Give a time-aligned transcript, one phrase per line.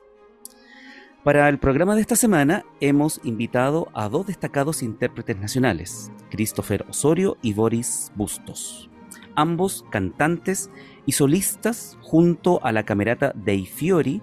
[1.24, 7.38] Para el programa de esta semana hemos invitado a dos destacados intérpretes nacionales, Christopher Osorio
[7.40, 8.90] y Boris Bustos,
[9.34, 10.68] ambos cantantes
[11.06, 14.20] y solistas junto a la camerata Dei Fiori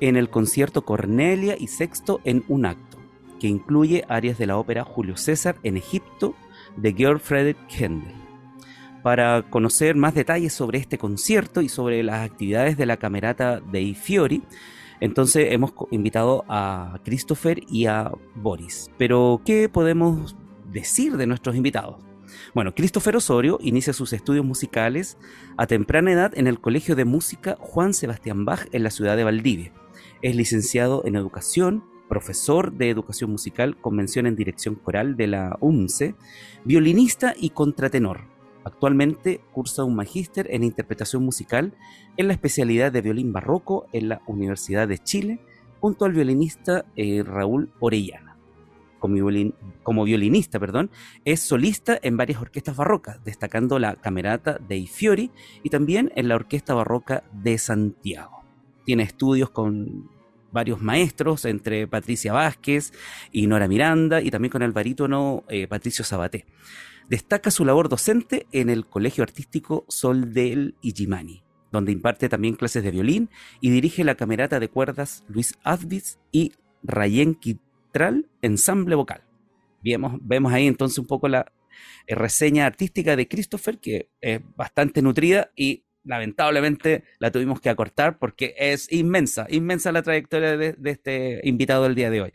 [0.00, 2.87] en el concierto Cornelia y Sexto en un acto
[3.38, 6.34] que incluye áreas de la ópera Julio César en Egipto
[6.76, 8.14] de Georg Friedrich Händel.
[9.02, 13.94] Para conocer más detalles sobre este concierto y sobre las actividades de la camerata de
[13.94, 14.42] Fiori,
[15.00, 18.90] entonces hemos invitado a Christopher y a Boris.
[18.98, 20.36] Pero, ¿qué podemos
[20.70, 21.96] decir de nuestros invitados?
[22.54, 25.16] Bueno, Christopher Osorio inicia sus estudios musicales
[25.56, 29.24] a temprana edad en el Colegio de Música Juan Sebastián Bach en la ciudad de
[29.24, 29.72] Valdivia.
[30.20, 35.56] Es licenciado en Educación profesor de educación musical con mención en dirección coral de la
[35.60, 36.14] UMCE,
[36.64, 38.22] violinista y contratenor.
[38.64, 41.74] Actualmente cursa un magíster en interpretación musical
[42.16, 45.40] en la especialidad de violín barroco en la Universidad de Chile,
[45.80, 48.36] junto al violinista eh, Raúl Orellana.
[48.98, 49.16] Como,
[49.84, 50.90] como, violinista, perdón,
[51.24, 55.30] es solista en varias orquestas barrocas, destacando la Camerata de Fiori
[55.62, 58.42] y también en la Orquesta Barroca de Santiago.
[58.84, 60.10] Tiene estudios con
[60.52, 62.92] varios maestros, entre Patricia Vázquez
[63.32, 66.46] y Nora Miranda, y también con el barítono eh, Patricio Sabaté.
[67.08, 71.42] Destaca su labor docente en el Colegio Artístico Sol del Ijimani,
[71.72, 76.52] donde imparte también clases de violín y dirige la camerata de cuerdas Luis Advis y
[76.82, 79.22] Rayen Quitral, ensamble vocal.
[79.82, 81.50] Vemos, vemos ahí entonces un poco la
[82.06, 88.18] eh, reseña artística de Christopher, que es bastante nutrida y lamentablemente la tuvimos que acortar
[88.18, 92.32] porque es inmensa, inmensa la trayectoria de, este invitado del día de hoy.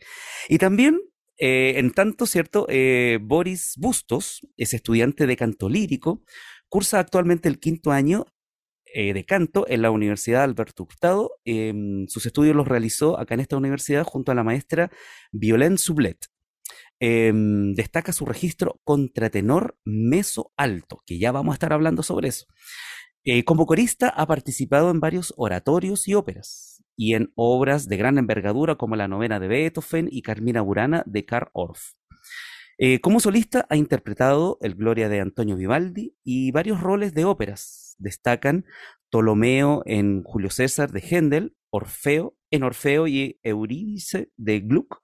[0.48, 1.00] Y también,
[1.36, 2.66] eh, en tanto, ¿cierto?
[2.70, 6.22] Eh, Boris Bustos es estudiante de canto lírico,
[6.68, 8.26] cursa actualmente el quinto año
[8.94, 11.32] eh, de canto en la Universidad Alberto Hurtado.
[11.44, 14.90] Em, sus estudios los realizó acá en esta universidad junto a la maestra
[15.32, 16.26] Violaine Sublet.
[17.00, 22.46] Em, destaca su registro contratenor meso alto, que ya vamos a estar hablando sobre eso.
[23.26, 28.18] Eh, como corista ha participado en varios oratorios y óperas, y en obras de gran
[28.18, 31.92] envergadura como la novena de Beethoven y Carmina Burana de Karl Orff.
[32.76, 37.96] Eh, como solista ha interpretado el Gloria de Antonio Vivaldi y varios roles de óperas.
[37.98, 38.66] Destacan
[39.08, 45.00] Ptolomeo en Julio César de Händel, Orfeo en Orfeo y Eurídice de Gluck,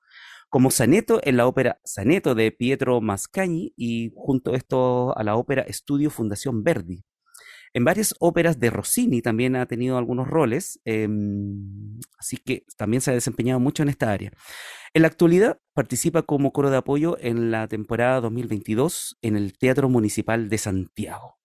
[0.50, 5.36] como Saneto en la ópera Saneto de Pietro Mascagni y junto a esto a la
[5.36, 7.02] ópera Estudio Fundación Verdi.
[7.72, 13.12] En varias óperas de Rossini también ha tenido algunos roles, em, así que también se
[13.12, 14.32] ha desempeñado mucho en esta área.
[14.92, 19.88] En la actualidad participa como coro de apoyo en la temporada 2022 en el Teatro
[19.88, 21.38] Municipal de Santiago.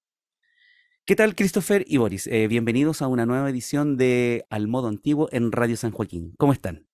[1.05, 2.25] ¿Qué tal, Christopher y Boris?
[2.25, 6.33] Eh, bienvenidos a una nueva edición de Al Modo Antiguo en Radio San Joaquín.
[6.39, 6.87] ¿Cómo están?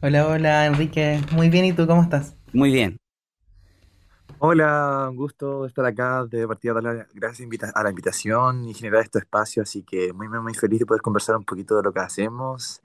[0.00, 1.20] Hola, hola, Enrique.
[1.32, 2.36] Muy bien, ¿y tú cómo estás?
[2.52, 2.98] Muy bien.
[4.46, 6.74] Hola, un gusto estar acá de partida.
[7.14, 11.00] Gracias a la invitación y generar este espacio, así que muy, muy feliz de poder
[11.00, 12.82] conversar un poquito de lo que hacemos.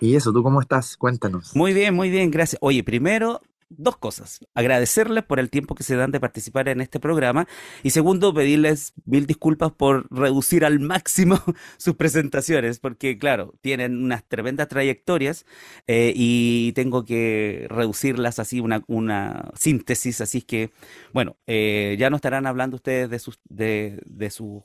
[0.00, 0.96] Y eso, ¿tú cómo estás?
[0.96, 1.54] Cuéntanos.
[1.54, 2.58] Muy bien, muy bien, gracias.
[2.62, 3.42] Oye, primero,
[3.76, 4.40] dos cosas.
[4.54, 7.46] Agradecerles por el tiempo que se dan de participar en este programa.
[7.82, 11.40] Y segundo, pedirles mil disculpas por reducir al máximo
[11.76, 15.46] sus presentaciones, porque claro, tienen unas tremendas trayectorias
[15.86, 20.20] eh, y tengo que reducirlas así, una, una síntesis.
[20.20, 20.70] Así que,
[21.12, 24.62] bueno, eh, ya no estarán hablando ustedes de sus, de, de sus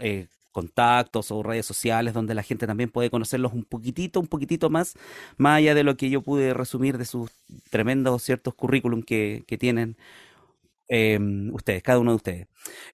[0.00, 4.70] eh, contactos o redes sociales donde la gente también puede conocerlos un poquitito, un poquitito
[4.70, 4.94] más,
[5.36, 7.30] más allá de lo que yo pude resumir de sus
[7.70, 9.96] tremendos ciertos currículum que, que tienen
[10.86, 12.48] Em, ustedes, cada uno de ustedes.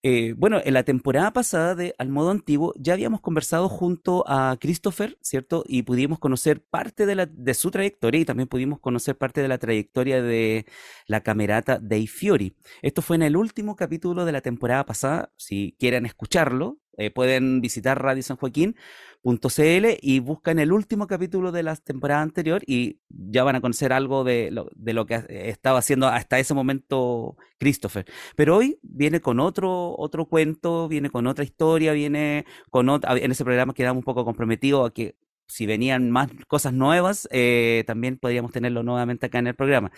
[0.05, 4.57] Eh, bueno, en la temporada pasada de Al Modo Antiguo ya habíamos conversado junto a
[4.61, 5.65] Christopher, ¿cierto?
[5.67, 9.49] Y pudimos conocer parte de, la, de su trayectoria y también pudimos conocer parte de
[9.49, 10.67] la trayectoria de
[11.07, 12.55] la camerata Dei Fiori.
[12.81, 15.33] Esto fue en el último capítulo de la temporada pasada.
[15.37, 18.77] Si quieren escucharlo, eh, pueden visitar Radio San Joaquín
[19.23, 23.93] .cl y buscan el último capítulo de la temporada anterior y ya van a conocer
[23.93, 28.07] algo de lo, que estaba haciendo hasta ese momento Christopher.
[28.37, 33.31] Pero hoy viene con otro, otro cuento, viene con otra historia, viene con otra, en
[33.31, 38.19] ese programa quedamos un poco comprometidos a que si venían más cosas nuevas, eh, también
[38.19, 39.91] podríamos tenerlo nuevamente acá en el programa.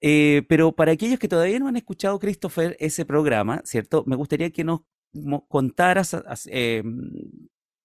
[0.00, 4.04] Eh, pero para aquellos que todavía no han escuchado, Christopher, ese programa, ¿cierto?
[4.06, 4.80] Me gustaría que nos
[5.48, 6.16] contaras
[6.50, 6.82] eh,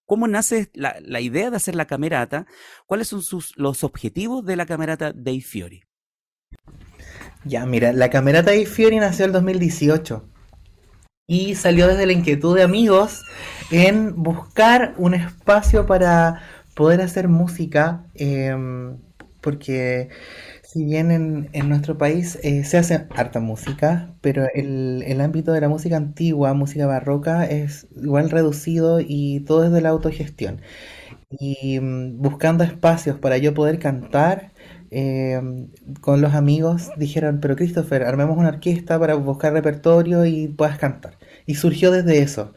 [0.09, 2.47] ¿Cómo nace la, idea de hacer la camerata?
[2.87, 3.21] ¿Cuáles son
[3.57, 5.83] los objetivos de la camerata dei Fiori?
[7.45, 10.27] Ya, mira, la camerata dei Fiori nació en 2018
[11.27, 13.23] y salió desde la inquietud de amigos
[13.69, 16.41] en buscar un espacio para
[16.73, 18.97] poder hacer música, em,
[19.41, 20.09] porque
[20.71, 25.61] si bien en, nuestro país eh, se hace harta música, pero el, el, ámbito de
[25.61, 30.61] la música antigua, música barroca, es igual reducido y todo es de la autogestión.
[31.31, 34.53] Y mm, buscando espacios para yo poder cantar,
[34.91, 35.41] eh,
[36.01, 41.18] con los amigos dijeron, pero Christopher, armemos una orquesta para buscar repertorio y puedas cantar.
[41.49, 42.53] Y surgió desde eso.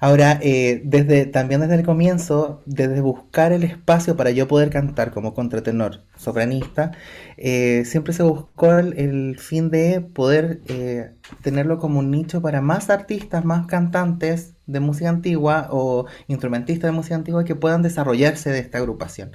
[0.00, 5.12] Ahora, eh, desde, también desde el comienzo, desde buscar el espacio para yo poder cantar
[5.12, 6.92] como contratenor, sopranista,
[7.38, 12.90] eh, siempre se buscó el, fin de poder eh, tenerlo como un nicho para más
[12.90, 18.60] artistas, más cantantes de música antigua o instrumentistas de música antigua que puedan desarrollarse de
[18.60, 19.32] esta agrupación.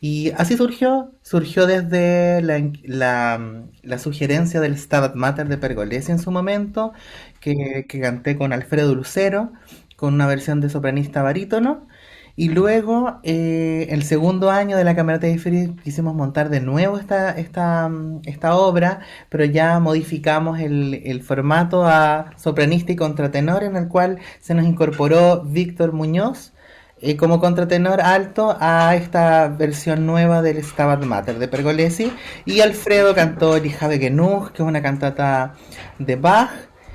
[0.00, 6.92] Y así surgió, surgió desde la, sugerencia del Stabat Mater de Pergolesi en su momento,
[7.40, 9.52] que, que canté con Alfredo Lucero,
[9.96, 11.88] con una versión de sopranista barítono.
[12.36, 16.98] Y luego, eh, el segundo año de la Camerata de Feria, quisimos montar de nuevo
[16.98, 17.90] esta, esta,
[18.24, 19.00] esta obra,
[19.30, 24.66] pero ya modificamos el, el, formato a sopranista y contratenor, en el cual se nos
[24.66, 26.52] incorporó Víctor Muñoz
[26.98, 32.10] eh, como contratenor alto a esta versión nueva del Stabat Mater de Pergolesi.
[32.46, 35.54] Y Alfredo cantó El Hija de Genug, que es una cantata
[35.98, 36.50] de Bach,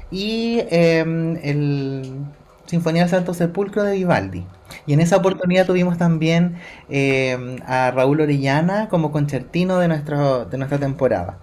[0.10, 2.26] y em, el
[2.72, 4.46] Sinfonía del Santo Sepulcro de Vivaldi.
[4.86, 6.56] Y en esa oportunidad tuvimos también
[6.90, 11.40] eh, a Raúl Orellana como concertino de, nuestro, de nuestra temporada.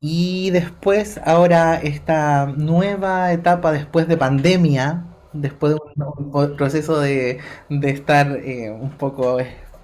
[0.00, 5.04] Y después, ahora, esta nueva etapa después de pandemia,
[5.34, 9.38] después de un, proceso de, estar eh, un poco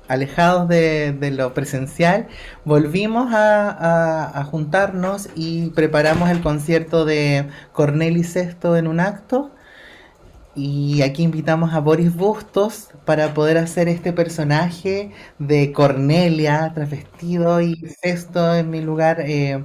[0.09, 2.29] alejados de, lo presencial,
[2.65, 9.51] volvimos a, a, juntarnos y preparamos el concierto de Corneli Sesto en un acto
[10.57, 17.77] y aquí invitamos a Boris Bustos para poder hacer este personaje de Cornelia, travestido y
[18.03, 19.63] esto en mi lugar, eh,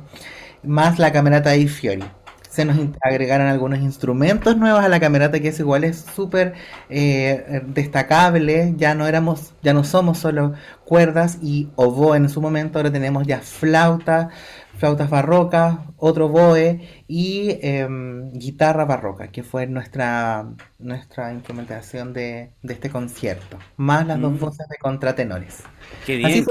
[0.64, 2.04] más la camerata de Fiori.
[2.50, 6.54] Se nos agregaron algunos instrumentos nuevos a la camerata que es igual es súper
[6.90, 8.74] eh, destacable.
[8.76, 13.26] Ya no éramos, ya no somos solo cuerdas y oboe en su momento, ahora tenemos
[13.26, 14.30] ya flauta,
[14.82, 22.90] flautas barrocas, otro boe y em, guitarra barroca, que fue nuestra, nuestra implementación de, este
[22.90, 24.40] concierto, más las dos mm.
[24.40, 25.62] voces de contratenores.
[26.04, 26.46] Qué bien,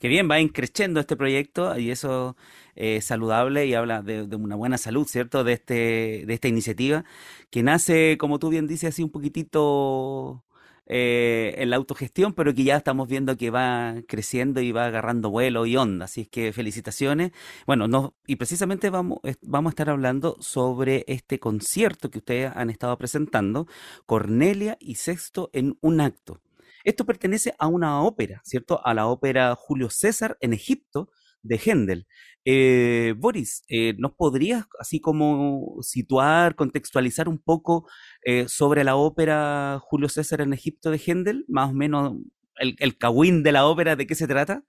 [0.00, 2.34] Que bien, va increciendo este proyecto y eso
[2.74, 5.44] es saludable y habla de, una buena salud, ¿cierto?
[5.44, 7.04] De, este, de esta iniciativa
[7.50, 10.45] que nace, como tú bien dices, así un poquitito
[10.86, 15.30] eh, en la autogestión, pero que ya estamos viendo que va creciendo y va agarrando
[15.30, 16.04] vuelo y onda.
[16.04, 17.32] Así que felicitaciones.
[17.66, 22.70] Bueno, no, y precisamente vamos, vamos a estar hablando sobre este concierto que ustedes han
[22.70, 23.66] estado presentando,
[24.06, 26.40] Cornelia y Sexto en un acto.
[26.84, 28.80] Esto pertenece a una ópera, ¿cierto?
[28.86, 31.10] A la ópera Julio César en Egipto
[31.42, 32.06] de Händel.
[32.44, 37.88] Eh, Boris, eh, ¿nos podrías así como situar, contextualizar un poco
[38.28, 41.44] eh, sobre la ópera Julio César en Egipto de Händel?
[41.46, 42.16] Más o menos
[42.56, 44.64] el, el de la ópera, ¿de qué se trata?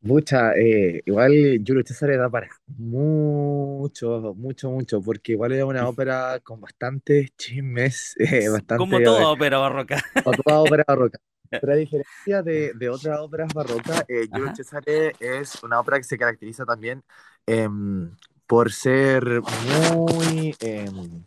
[0.00, 6.58] Mucha, igual Julio César da para mucho, mucho, mucho, porque igual es una ópera con
[6.58, 8.16] bastantes chismes,
[8.50, 8.78] bastante...
[8.78, 10.02] Como toda ópera barroca.
[10.24, 11.18] Como toda ópera barroca.
[11.50, 16.04] Pero a diferencia de, de otras óperas barrocas, eh, Giulio Cesare es una ópera que
[16.04, 17.02] se caracteriza también
[17.44, 18.10] em,
[18.50, 19.42] por ser
[19.86, 21.24] muy, em,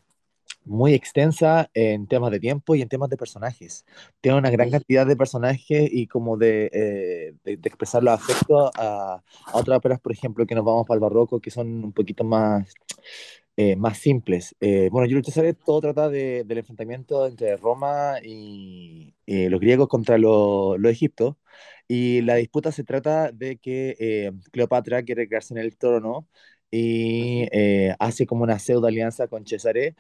[0.66, 3.86] muy extensa en temas de tiempo y en temas de personajes.
[4.20, 9.24] Tiene una gran cantidad de personajes y como de, eh, de, expresar los afectos a,
[9.46, 12.26] a, otras óperas, por ejemplo, que nos vamos para el barroco, que son un poquito
[12.26, 12.74] más
[13.56, 14.56] eh, más simples.
[14.62, 19.88] Eh, bueno, Julio César todo trata de, del enfrentamiento entre Roma y eh, los griegos
[19.88, 21.36] contra los egipcios.
[21.88, 26.28] Y la disputa se trata de que Cleopatra quiere quedarse en el trono
[26.76, 27.48] y
[28.00, 29.96] hace como una pseudo alianza con Cesare.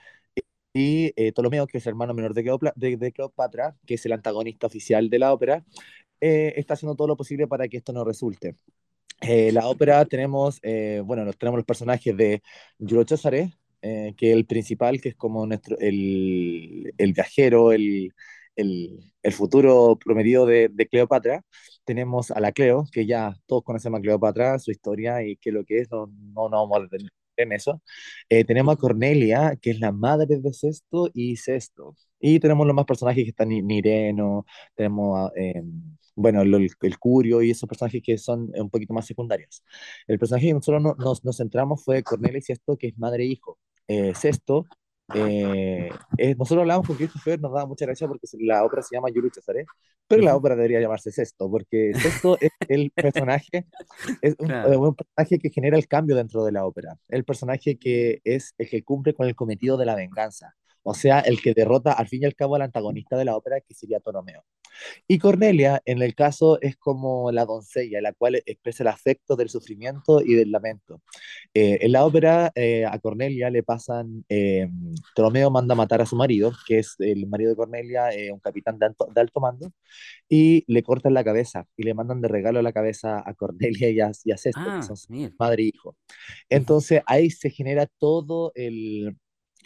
[0.73, 5.19] Y Ptolomeo, que es el hermano menor de Cleopatra, que es el antagonista oficial de
[5.19, 5.63] la ópera,
[6.19, 8.55] está haciendo todo lo posible para que esto no resulte.
[9.21, 12.41] Eh, la ópera tenemos, eh, bueno, tenemos los personajes de
[12.77, 18.13] Giulio Cesare, eh, que es el principal, que es como nuestro, el, el viajero, el,
[18.57, 21.43] el, el, futuro prometido de, de, Cleopatra.
[21.85, 25.65] Tenemos a la Cleo, que ya todos conocemos a Cleopatra, su historia y qué lo
[25.65, 27.81] que es, no, no, no vamos a detener en eso.
[28.29, 31.95] tenemos a Cornelia, que es la madre de Sexto y Sexto.
[32.19, 35.31] Y tenemos los más personajes que están Nireno, tenemos a
[36.15, 39.63] bueno, el, el, Curio y esos personajes que son un poquito más secundarios.
[40.07, 43.27] El personaje que nosotros nos, nos centramos fue Cornelia y Sexto, que es madre e
[43.27, 43.59] hijo.
[43.87, 44.65] Eh, Sexto,
[45.13, 45.89] eh,
[46.37, 49.65] nosotros hablamos con Christopher, nos daba mucha gracia porque la ópera se llama Yuri Cesare,
[50.07, 53.67] pero la ópera debería llamarse Sexto, porque Sexto es el personaje,
[54.21, 58.21] es un, un, personaje que genera el cambio dentro de la ópera, el personaje que
[58.23, 61.93] es el que cumple con el cometido de la venganza, o sea, el que derrota
[61.93, 64.43] al fin y al cabo al antagonista de la ópera, que sería Ptolomeo.
[65.07, 69.49] Y Cornelia, en el caso, es como la doncella, la cual expresa el afecto del
[69.49, 71.01] sufrimiento y del lamento.
[71.53, 74.67] Eh, en la ópera, eh, a Cornelia le pasan, eh,
[75.13, 78.87] Ptolomeo manda matar a su marido, que es el marido de Cornelia, un capitán de
[78.87, 79.71] alto, de alto, mando,
[80.27, 83.99] y le cortan la cabeza y le mandan de regalo la cabeza a Cornelia y
[83.99, 85.95] a, y a Sesto, ah, que son madre e hijo.
[86.49, 89.15] Entonces ahí se genera todo el,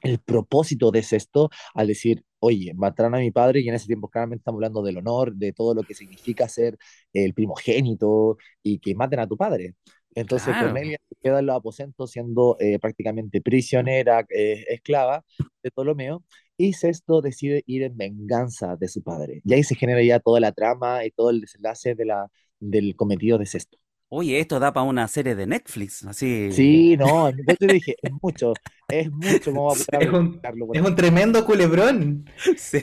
[0.03, 4.09] el propósito de esto al decir, oye, mataron a mi padre y en ese tiempo
[4.09, 6.77] claramente estamos hablando del honor, de todo lo que significa ser
[7.13, 9.75] el primogénito y que maten a tu padre.
[10.15, 15.23] Entonces Cornelia queda en los aposentos siendo eh, prácticamente prisionera, eh, esclava
[15.61, 16.23] de Ptolomeo,
[16.57, 19.41] y Sexto decide ir en venganza de su padre.
[19.45, 22.95] Y ahí se genera ya toda la trama y todo el desenlace de la, del
[22.95, 23.77] cometido de Sexto.
[24.09, 26.25] Oye, esto da para una serie de Netflix, así.
[26.49, 31.45] Sí, no, yo te dije, es mucho, es mucho como es, un, es un tremendo
[31.45, 32.25] culebrón.
[32.57, 32.81] Sí,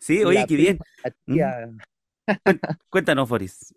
[0.00, 0.84] sí, oye, qué bien.
[2.88, 3.74] Cuéntanos, Boris.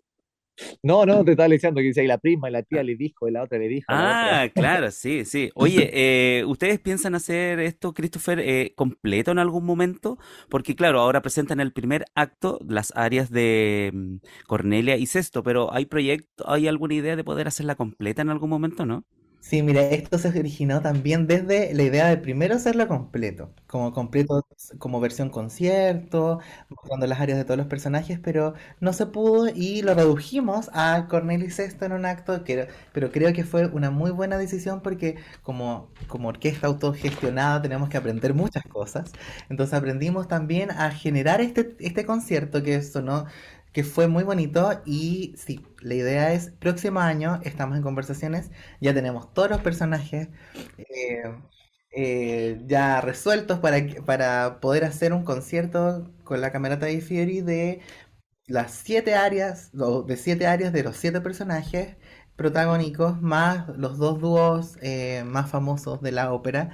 [0.82, 3.32] No, no, te estaba diciendo que dice la prima y la tía le dijo, y
[3.32, 3.86] la otra le dijo.
[3.88, 5.50] Ah, claro, sí, sí.
[5.54, 10.18] Oye, eh, ¿ustedes piensan hacer esto, Christopher, eh, completo en algún momento?
[10.48, 15.72] Porque, claro, ahora presentan el primer acto las áreas de mm, Cornelia y Sexto, pero
[15.72, 19.04] ¿hay proyecto, hay alguna idea de poder hacerla completa en algún momento, no?
[19.46, 24.46] Sí, mira, esto se originó también desde la idea de primero hacerlo completo, como completo,
[24.78, 29.82] como versión concierto, mostrando las áreas de todos los personajes, pero no se pudo y
[29.82, 34.10] lo redujimos a Cornelis Sexto en un acto, que, pero creo que fue una muy
[34.12, 39.12] buena decisión porque como, como orquesta autogestionada tenemos que aprender muchas cosas,
[39.50, 43.26] entonces aprendimos también a generar este, este concierto que sonó
[43.74, 48.50] que fue muy bonito y sí, la idea es, próximo año estamos en conversaciones,
[48.80, 50.28] ya tenemos todos los personajes
[50.78, 51.24] eh,
[51.90, 57.80] eh, ya resueltos para, para poder hacer un concierto con la camerata de Fiori de
[58.46, 61.96] las siete áreas, de siete áreas de los siete personajes
[62.36, 66.70] protagónicos, más los dos dúos eh, más famosos de la ópera.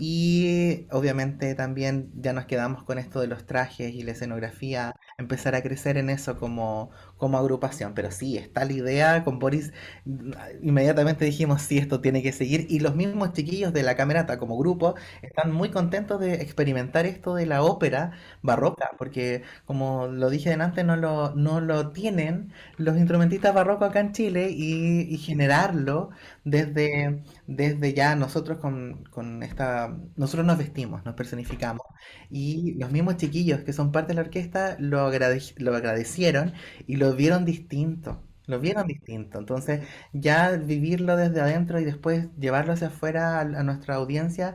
[0.00, 5.54] Y obviamente también ya nos quedamos con esto de los trajes y la escenografía, empezar
[5.56, 7.94] a crecer en eso como, como agrupación.
[7.94, 9.72] Pero sí, está la idea con Boris,
[10.62, 12.66] inmediatamente dijimos, sí, esto tiene que seguir.
[12.70, 17.34] Y los mismos chiquillos de la camerata como grupo están muy contentos de experimentar esto
[17.34, 22.96] de la ópera barroca, porque como lo dije antes, no lo, no lo tienen los
[22.96, 26.10] instrumentistas barrocos acá en Chile y, y generarlo
[26.44, 29.96] desde, desde ya nosotros con, con esta...
[30.16, 31.82] Nosotros nos vestimos, nos personificamos
[32.30, 36.52] y los mismos chiquillos que son parte de la orquesta lo, agrade- lo agradecieron
[36.86, 38.22] y lo vieron distinto.
[38.46, 39.38] Lo vieron distinto.
[39.38, 44.54] Entonces, ya vivirlo desde adentro y después llevarlo hacia afuera a, a nuestra audiencia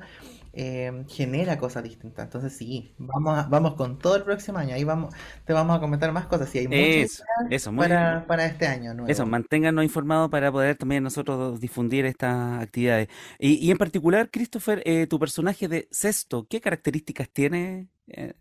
[0.53, 2.25] eh, genera cosas distintas.
[2.25, 4.75] Entonces, sí, vamos, a- vamos con todo el próximo año.
[4.75, 5.13] Ahí vamos,
[5.45, 6.49] te vamos a comentar más cosas.
[6.49, 9.25] Sí, hay muchas Eso, ideas eso, muy para, para este año Eso, nuevo.
[9.25, 13.09] manténganos informados para poder también nosotros difundir estas actividades.
[13.37, 17.89] Y, y en particular, Christopher, eh, tu personaje de Sexto, ¿qué características tiene?
[18.07, 18.33] Eh,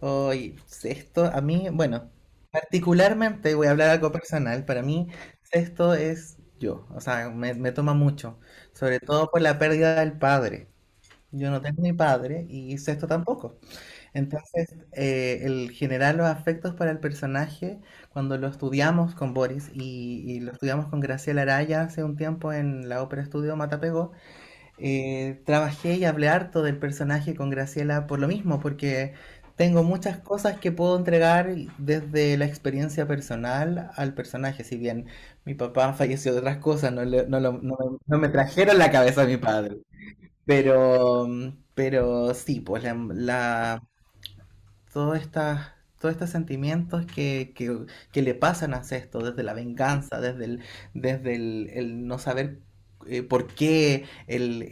[0.00, 2.10] Hoy, esto a mí, bueno,
[2.52, 4.64] particularmente voy a hablar algo personal.
[4.64, 5.08] Para mí,
[5.52, 6.86] esto es yo.
[6.94, 8.38] O sea, me, toma mucho.
[8.72, 10.68] Sobre todo por la pérdida del padre.
[11.32, 13.58] Yo no tengo mi padre y Sexto tampoco.
[14.14, 17.80] Entonces, eh, el generar los afectos para el personaje,
[18.10, 22.52] cuando lo estudiamos con Boris y, y lo estudiamos con Graciela Araya hace un tiempo
[22.52, 24.12] en la Ópera Estudio Matapego,
[24.78, 29.14] eh, trabajé y hablé harto del personaje con Graciela por lo mismo, porque
[29.56, 34.64] tengo muchas cosas que puedo entregar desde la experiencia personal al personaje.
[34.64, 35.06] Si bien
[35.44, 37.60] mi papá falleció de otras cosas, no, le- no lo-
[38.06, 39.78] me trajeron la cabeza a mi padre.
[40.46, 41.28] Pero,
[41.74, 43.82] pero sí, pues la, la-
[44.92, 47.52] todos estas, todos estos sentimientos que,
[48.12, 50.60] que, le pasan a Sesto, desde la venganza, desde el,
[50.94, 52.60] desde el, el no saber
[53.06, 54.62] eh, por qué, el-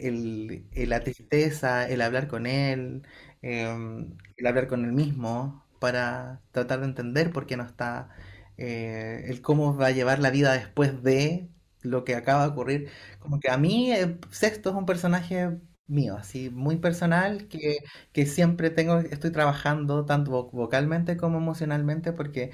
[0.73, 3.03] el- la tristeza, el hablar con él,
[3.41, 8.09] em, el hablar con él mismo, para tratar de entender por qué no está,
[8.57, 11.49] eh, el cómo va a llevar la vida después de
[11.81, 12.89] lo que acaba de ocurrir.
[13.19, 17.77] Como que a mí eh, Sexto es un personaje mío, así muy personal, que,
[18.13, 22.51] que siempre tengo, estoy trabajando tanto vo- vocalmente como emocionalmente, porque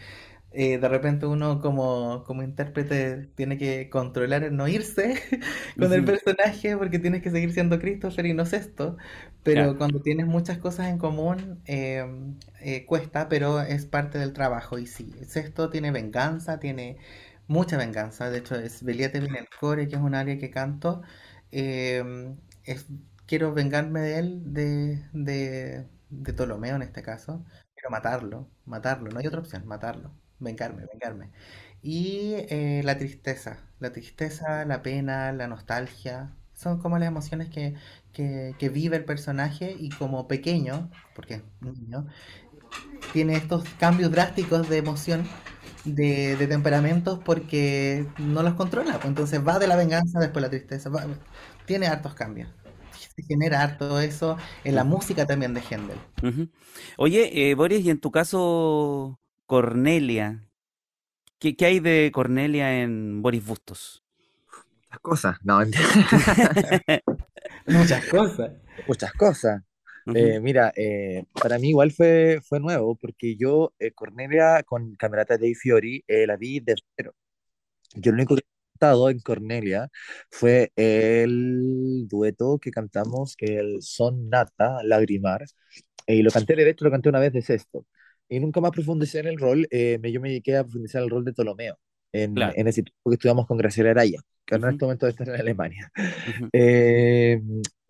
[0.59, 5.13] eh, de repente uno como, como intérprete tiene que controlar el no irse
[5.77, 8.97] con el personaje, porque tienes que seguir siendo Christopher y no Sexto, claro.
[9.43, 12.03] pero cuando tienes muchas cosas en común, eh,
[12.61, 16.97] eh, cuesta, pero es parte del trabajo, y sí, Sexto tiene venganza, tiene
[17.47, 21.03] mucha venganza, de hecho es Veliate en el core, que es un área que canto,
[21.51, 22.87] es,
[23.27, 27.45] quiero vengarme de él, de, de, de Ptolomeo en este caso.
[27.75, 31.31] Quiero matarlo, matarlo, no hay otra opción, matarlo, vengarme, vengarme.
[31.81, 37.75] Y eh, la tristeza, la tristeza, la pena, la nostalgia, son como las emociones que,
[38.13, 42.07] que, que vive el personaje y como pequeño, porque es niño,
[43.13, 45.25] tiene estos cambios drásticos de emoción,
[45.85, 48.93] de, de temperamentos, porque no los controla.
[48.95, 51.05] pues, Entonces va de la venganza, después la tristeza, va-
[51.65, 52.49] tiene hartos cambios.
[53.15, 55.99] Se genera harto eso en la música también de Händel.
[56.97, 60.43] Oye, eh, Boris, y en tu caso, Cornelia,
[61.39, 64.03] ¿qué, qué hay de Cornelia en Boris Bustos?
[64.85, 65.59] Muchas cosas, no.
[67.67, 68.51] Muchas cosas.
[68.87, 69.61] muchas cosas.
[70.13, 75.37] Eh, mira, eh, para mí igual fue, fue nuevo porque yo, eh, Cornelia con Camerata
[75.37, 77.13] Dei Fiori, eh, la vi de cero.
[77.95, 78.45] Yo lo único que he
[78.79, 79.89] cantado en Cornelia
[80.31, 85.43] fue el dueto que cantamos, el Son Nata, Lagrimar,
[86.07, 87.85] eh, y lo canté, de hecho lo canté una vez de sexto.
[88.29, 91.09] Y nunca más profundicé en el rol, eh, yo me dediqué a profundizar en el
[91.11, 91.77] rol de Ptolomeo,
[92.11, 92.55] en, Claro.
[92.55, 95.23] en ese tiempo que estudiamos con Graciela Araya, que ahora en ujú, este momento está
[95.23, 95.91] en Alemania.
[96.25, 97.41] ujú, Eh,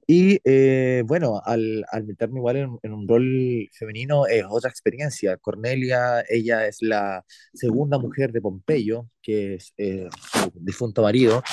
[0.09, 5.37] y eh, bueno, al, al meterme igual en, en un rol femenino es otra experiencia.
[5.37, 11.43] Cornelia, ella es la segunda mujer de Pompeyo, que es eh, su difunto marido,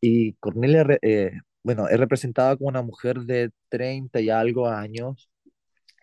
[0.00, 5.30] y Cornelia, eh, bueno, es representada como una mujer de 30 y algo años,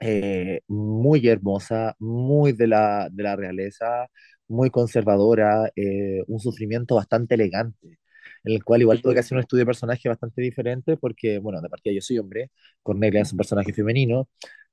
[0.02, 4.08] eh, muy hermosa, muy de la, de la realeza,
[4.48, 8.00] muy conservadora, eh, un sufrimiento bastante elegante,
[8.44, 11.62] en el cual igual tuve que hacer un estudio de personaje bastante diferente porque, bueno,
[11.62, 12.52] de partida yo soy hombre,
[12.84, 14.28] Cornelia es un personaje femenino,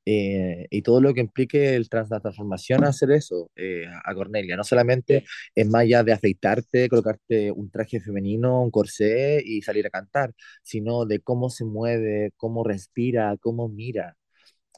[0.08, 4.14] eh, y todo lo que implique el trans la transformación a hacer eso eh, a
[4.14, 9.62] Cornelia, no solamente es más allá de afeitarte, colocarte un traje femenino, un corsé y
[9.62, 14.16] salir a cantar, sino de cómo se mueve, cómo respira, cómo mira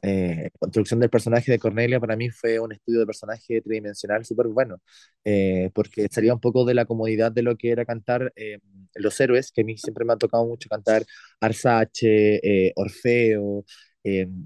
[0.01, 4.47] eh, construcción del personaje de Cornelia para mí fue un estudio de personaje tridimensional súper
[4.47, 4.77] bueno,
[5.25, 8.59] eh, porque salía un poco de la comodidad de lo que era cantar eh,
[8.95, 11.05] los héroes, que a mí siempre me ha tocado mucho cantar
[11.41, 13.65] Arsace, Orfeo,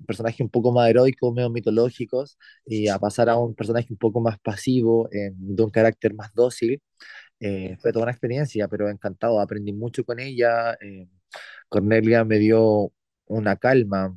[0.07, 4.19] personajes un poco más heroicos, medio mitológicos, y a pasar a un personaje un poco
[4.21, 6.81] más pasivo, de un carácter más dócil.
[7.81, 10.77] fue toda una experiencia, pero encantado, aprendí mucho con ella.
[11.69, 12.91] Cornelia me dio
[13.27, 14.15] una calma,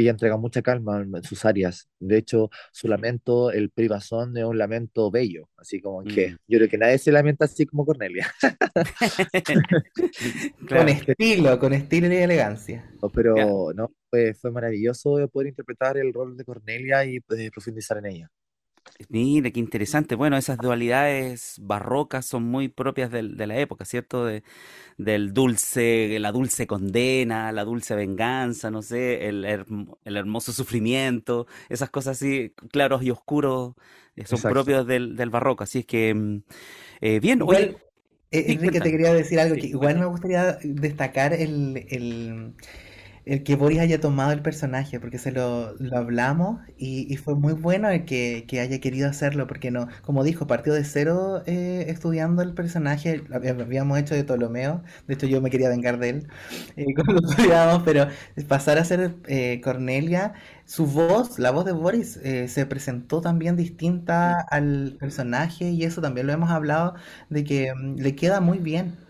[0.00, 1.88] ella entrega mucha calma en sus áreas.
[1.98, 5.48] De hecho, su lamento, el privazón, es un lamento bello.
[5.56, 6.36] Así como que mm.
[6.48, 8.26] yo creo que nadie se lamenta así como Cornelia.
[10.68, 12.90] Con estilo, con estilo y elegancia.
[13.14, 18.06] Pero no, fue, fue maravilloso poder interpretar el rol de Cornelia y eh, profundizar en
[18.06, 18.30] ella.
[19.08, 20.14] Mire, qué interesante.
[20.14, 24.24] Bueno, esas dualidades barrocas son muy propias de la época, ¿cierto?
[24.24, 24.42] De,
[24.98, 31.90] del dulce, la dulce condena, la dulce venganza, no sé, el, el hermoso sufrimiento, esas
[31.90, 33.74] cosas así, claros y oscuros,
[34.16, 35.64] eh, son propios del, del, barroco.
[35.64, 36.42] Así es que, mm,
[37.00, 37.76] eh, bien, oye.
[38.32, 42.54] Eh, Enrique, te quería decir algo que igual me gustaría destacar el, el
[43.26, 47.34] el que Boris haya tomado el personaje, porque se lo, lo hablamos y, y, fue
[47.34, 51.42] muy bueno el que, que, haya querido hacerlo, porque no, como dijo, partió de cero
[51.46, 55.98] eh, estudiando el personaje, lo habíamos hecho de Ptolomeo, de hecho yo me quería vengar
[55.98, 56.28] de él
[56.76, 58.06] eh, cuando lo estudiábamos, pero
[58.48, 60.34] pasar a ser eh, Cornelia,
[60.64, 66.00] su voz, la voz de Boris, eh, se presentó también distinta al personaje y eso
[66.00, 66.94] también lo hemos hablado,
[67.30, 69.05] de que mm, le queda muy bien.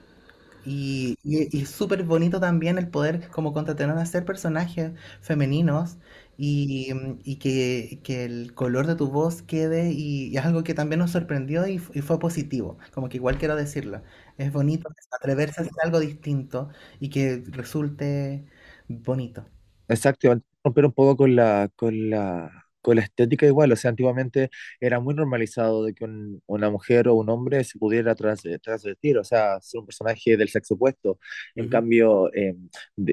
[0.68, 5.96] Y, y, súper bonito también el poder como contratener a ser personajes femeninos
[6.36, 6.88] y,
[7.22, 11.12] y que, que, el color de tu voz quede y, es algo que también nos
[11.12, 14.02] sorprendió y, fue positivo, como que igual quiero decirlo.
[14.38, 18.44] Es bonito atreverse a hacer algo distinto y que resulte
[18.88, 19.46] bonito.
[19.88, 24.48] Exacto, romper un poco con la, con la con la estética igual, o sea, antiguamente
[24.78, 26.06] era muy normalizado de que
[26.46, 30.48] una mujer o un hombre se pudiera tras, transvestir, o sea, ser un personaje del
[30.48, 31.18] sexo opuesto.
[31.56, 32.54] En cambio, eh,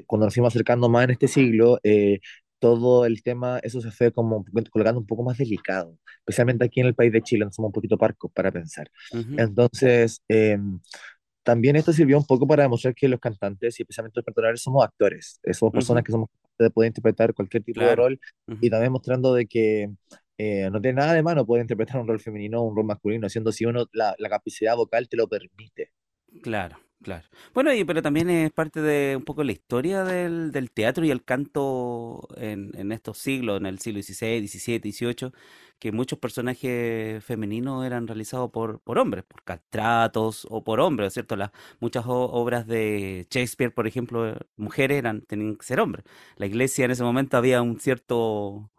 [0.06, 2.20] cuando nos fuimos acercando más en este siglo, eh,
[2.60, 6.86] todo el tema, eso se fue como colocando un poco más delicado, especialmente aquí en
[6.86, 8.88] el país de Chile, no somos un poquito parcos para pensar.
[9.36, 10.56] Entonces, eh,
[11.44, 14.84] también esto sirvió un poco para demostrar que los cantantes y especialmente los cantantes somos
[14.84, 16.28] actores, somos personas que somos
[16.58, 18.20] de poder interpretar cualquier tipo de rol
[18.60, 19.90] y también mostrando de que
[20.38, 23.28] eh, no tiene nada de malo poder interpretar un rol femenino o un rol masculino,
[23.28, 25.92] siendo si uno la, la capacidad vocal te lo permite.
[26.42, 26.78] Claro.
[27.02, 27.24] Claro.
[27.52, 31.10] Bueno, y, pero también es parte de un poco la historia del, del teatro y
[31.10, 35.32] el canto en, en, estos siglos, en el siglo XVI, XVII, XVIII,
[35.84, 41.36] que muchos personajes femeninos eran realizados por, por hombres, por castratos o por hombres, ¿cierto?
[41.78, 46.06] Muchas obras de Shakespeare, por ejemplo, mujeres eran, tenían que ser hombres.
[46.36, 48.70] La iglesia en ese momento había un cierto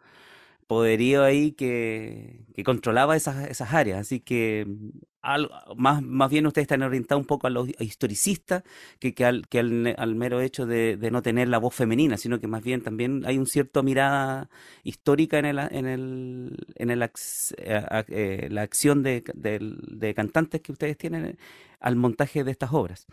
[0.68, 4.68] poderío ahí que, que controlaba esas, esas áreas, así que
[5.76, 8.64] más, más bien ustedes están orientados un poco a los historicistas
[9.00, 12.64] que, al, que al, mero hecho de, no tener la voz femenina, sino que más
[12.64, 14.50] bien también hay un cierto mirada
[14.84, 17.10] histórica en, el, en, el, en el, eh,
[18.08, 21.38] eh, la acción de, de, cantantes que ustedes tienen
[21.80, 23.06] al montaje de estas obras.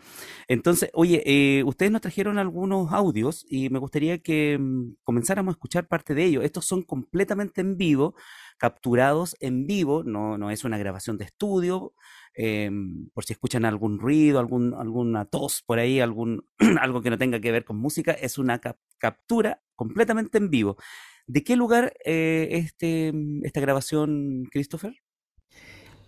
[0.47, 5.55] Entonces, oye, eh, ustedes nos trajeron algunos audios y me gustaría que mm, comenzáramos a
[5.55, 6.43] escuchar parte de ellos.
[6.43, 8.15] Estos son completamente en vivo
[8.63, 11.93] capturados en vivo, no, no es una grabación de estudio,
[12.33, 16.47] em, por si escuchan algún ruido, algún, alguna tos por ahí, algún,
[16.79, 18.61] algo que no tenga que ver con música, es una
[18.99, 20.77] captura completamente en vivo.
[21.27, 23.11] ¿De qué lugar eh, este,
[23.43, 24.95] esta grabación, Christopher?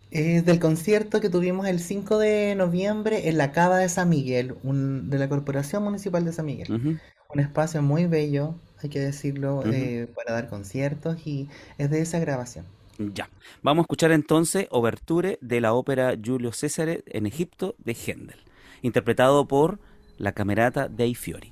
[0.10, 4.56] Es del concierto que tuvimos el 5 de noviembre en la Cava de San Miguel,
[4.64, 7.02] de la Corporación Municipal de San Miguel.
[7.34, 12.20] Un espacio muy bello, hay que decirlo, eh, para dar conciertos y es de esa
[12.20, 12.66] grabación.
[12.98, 13.30] Ya.
[13.62, 18.40] Vamos a escuchar entonces Oberture de la ópera Julio César en Egipto de Händel,
[18.82, 19.80] interpretado por
[20.18, 21.52] la camerata dei Fiori.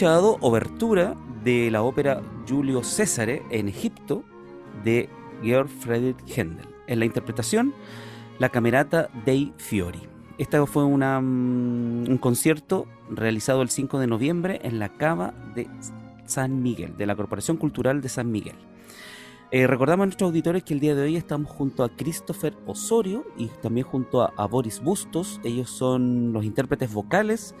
[0.00, 4.24] Escuchado obertura de la ópera Julio Césare en Egipto
[4.82, 5.10] de
[5.42, 6.66] Georg Friedrich Händel.
[6.86, 7.74] En la interpretación,
[8.38, 10.00] la Camerata dei Fiori.
[10.38, 15.68] Este fue una, mm, un concierto realizado el 5 de noviembre en la Cava de
[16.24, 18.56] San Miguel, de la Corporación Cultural de San Miguel.
[19.50, 23.26] Eh, recordamos a nuestros auditores que el día de hoy estamos junto a Christopher Osorio
[23.36, 25.42] y también junto a, Boris Bustos.
[25.44, 27.54] Ellos son los intérpretes vocales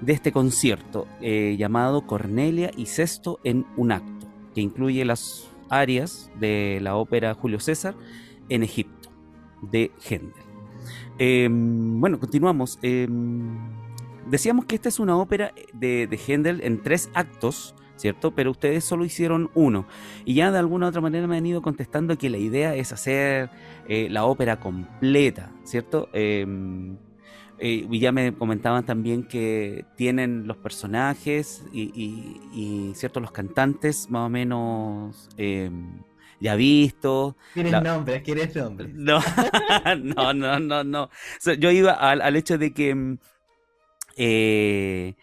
[0.00, 6.30] de este concierto eh, llamado Cornelia y Sexto en un acto, que incluye las áreas
[6.38, 7.94] de la ópera Julio César
[8.48, 9.10] en Egipto,
[9.62, 10.44] de Händel.
[11.18, 12.78] Em, bueno, continuamos.
[12.82, 13.56] Em,
[14.28, 18.34] decíamos que esta es una ópera de, de Händel en tres actos ¿cierto?
[18.34, 19.86] Pero ustedes solo hicieron uno.
[20.24, 22.92] Y ya de alguna u otra manera me han ido contestando que la idea es
[22.92, 23.50] hacer
[23.88, 26.08] eh, la ópera completa, ¿cierto?
[27.58, 33.20] Eh, y ya me comentaban también que tienen los personajes y, ¿cierto?
[33.20, 36.02] Los cantantes más o menos em,
[36.38, 37.34] ya vistos.
[37.54, 38.22] ¿Quieres nombres?
[38.22, 38.90] ¿Quieres nombres?
[38.94, 39.20] No,
[39.96, 41.10] no, no, no, no.
[41.58, 42.90] yo iba al, al hecho de que...
[42.90, 43.18] Em,
[44.16, 45.14] eh,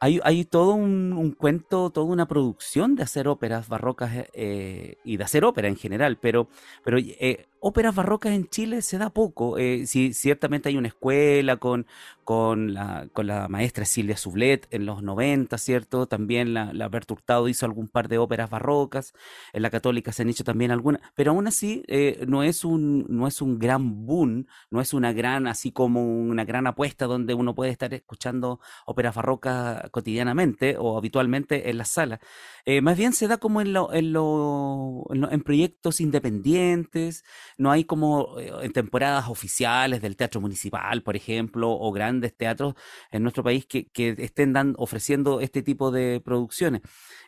[0.00, 5.44] hay, todo un, cuento, toda una producción de hacer óperas barrocas eh, y de hacer
[5.44, 6.48] ópera en general, pero,
[6.82, 9.58] pero eh, óperas barrocas en Chile se da poco.
[9.58, 11.86] Eh, ciertamente hay una escuela con,
[12.24, 16.06] con, la, con la maestra Silvia Sublet en los 90, ¿cierto?
[16.06, 19.12] También la, la Berturtado hizo algún par de óperas barrocas.
[19.52, 23.06] En la Católica se han hecho también algunas, pero aún así eh, no, es un,
[23.08, 27.34] no es un gran boom, no es una gran, así como una gran apuesta donde
[27.34, 32.20] uno puede estar escuchando óperas barrocas cotidianamente o habitualmente en la sala.
[32.64, 37.24] Eh, más bien se da como en, lo, en, proyectos independientes,
[37.58, 42.74] no hay como eh, en temporadas oficiales del teatro municipal, por ejemplo, o grandes teatros
[43.10, 46.82] en nuestro país que, que estén dan, ofreciendo este tipo de producciones.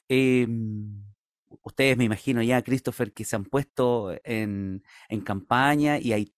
[0.09, 1.05] Em,
[1.63, 6.35] ustedes me imagino ya, Christopher, que se han puesto en, en campaña y ahí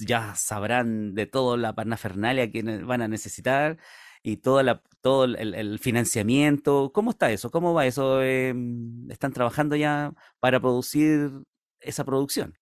[0.00, 3.78] ya sabrán de toda la parnafernalia que van a necesitar
[4.28, 6.92] y todo, la, todo el, financiamiento.
[6.92, 7.50] ¿Cómo está eso?
[7.50, 8.22] ¿Cómo va eso?
[8.22, 11.30] Em, ¿Están trabajando ya para producir
[11.80, 12.54] esa producción?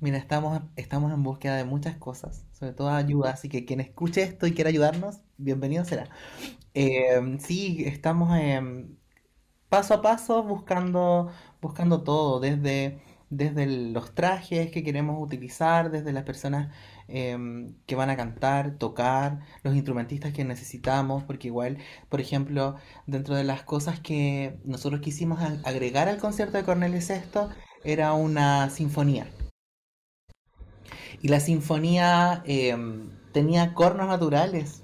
[0.00, 4.22] Mira, estamos, estamos en búsqueda de muchas cosas, sobre todo ayuda, así que quien escuche
[4.22, 6.08] esto y quiera ayudarnos, bienvenido será.
[6.74, 8.30] Em, sí, estamos
[9.68, 13.00] paso a paso buscando, buscando todo, desde,
[13.30, 16.72] desde los trajes que queremos utilizar, desde las personas
[17.08, 23.34] Em, que van a cantar, tocar, los instrumentistas que necesitamos, porque igual, por ejemplo, dentro
[23.34, 29.26] de las cosas que nosotros quisimos agregar al concierto de Cornelio VI era una sinfonía.
[31.20, 34.83] Y la sinfonía em, tenía cornos naturales,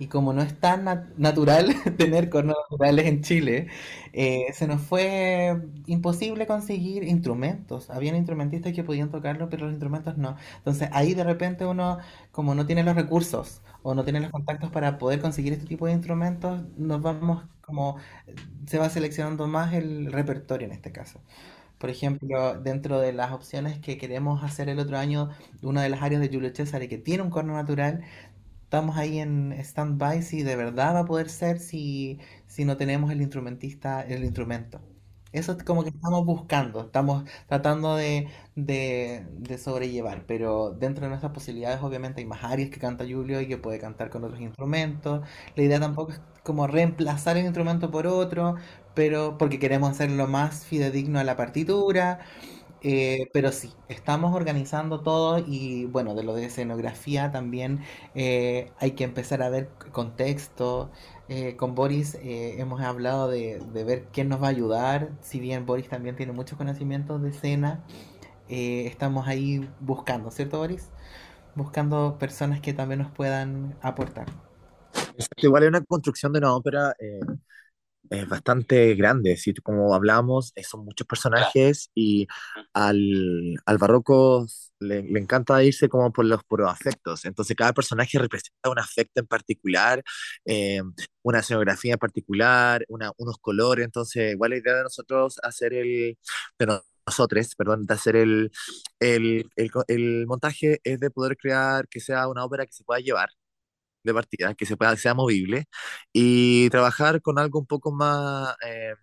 [0.00, 0.84] y como no es tan
[1.18, 3.68] natural tener cornos naturales en Chile,
[4.14, 7.90] eh, se nos fue imposible conseguir instrumentos.
[7.90, 10.36] Habían instrumentistas que podían tocarlo, pero los instrumentos no.
[10.56, 11.98] Entonces ahí de repente uno,
[12.32, 15.86] como no tiene los recursos o no tiene los contactos para poder conseguir este tipo
[15.86, 17.98] de instrumentos, nos vamos como,
[18.66, 21.20] se va seleccionando más el repertorio en este caso.
[21.78, 25.30] Por ejemplo, dentro de las opciones que queremos hacer el otro año,
[25.62, 28.04] una de las áreas de Julio César que tiene un corno natural,
[28.70, 33.10] estamos ahí en stand-by si de verdad va a poder ser si, si no tenemos
[33.10, 34.80] el instrumentista, el instrumento.
[35.32, 41.32] Eso es como que estamos buscando, estamos tratando de, de, sobrellevar, pero dentro de nuestras
[41.32, 45.26] posibilidades obviamente hay más áreas que canta Julio y que puede cantar con otros instrumentos.
[45.56, 48.54] La idea tampoco es como reemplazar el instrumento por otro,
[48.94, 52.20] pero porque queremos hacerlo más fidedigno a la partitura.
[52.82, 57.80] Eh, pero sí, estamos organizando todo y bueno, de lo de escenografía también
[58.14, 60.90] eh, hay que empezar a ver contexto.
[61.28, 65.88] Eh, con Boris hemos hablado de, ver quién nos va a ayudar, si bien Boris
[65.88, 67.84] también tiene muchos conocimientos de escena,
[68.48, 70.88] estamos ahí buscando, ¿cierto Boris?
[71.54, 74.26] Buscando personas que también nos puedan aportar.
[75.36, 76.96] Igual es una construcción de una ópera
[78.10, 79.54] es bastante grande, ¿sí?
[79.54, 82.26] como hablamos, eh, son muchos personajes y
[82.74, 84.46] al, al barroco
[84.80, 89.26] le, encanta irse como por los por afectos, entonces cada personaje representa un afecto en
[89.26, 90.02] particular,
[90.44, 90.82] eh,
[91.22, 96.18] una escenografía en particular, una, unos colores, entonces igual la idea de nosotros hacer el,
[96.58, 96.66] de
[97.06, 98.50] nosotros, perdón, de hacer el,
[99.00, 103.00] el, el, el montaje es de poder crear que sea una ópera que se pueda
[103.00, 103.30] llevar,
[104.02, 105.66] de partida, que se pueda, sea movible,
[106.12, 108.94] y trabajar con algo un poco más, eh,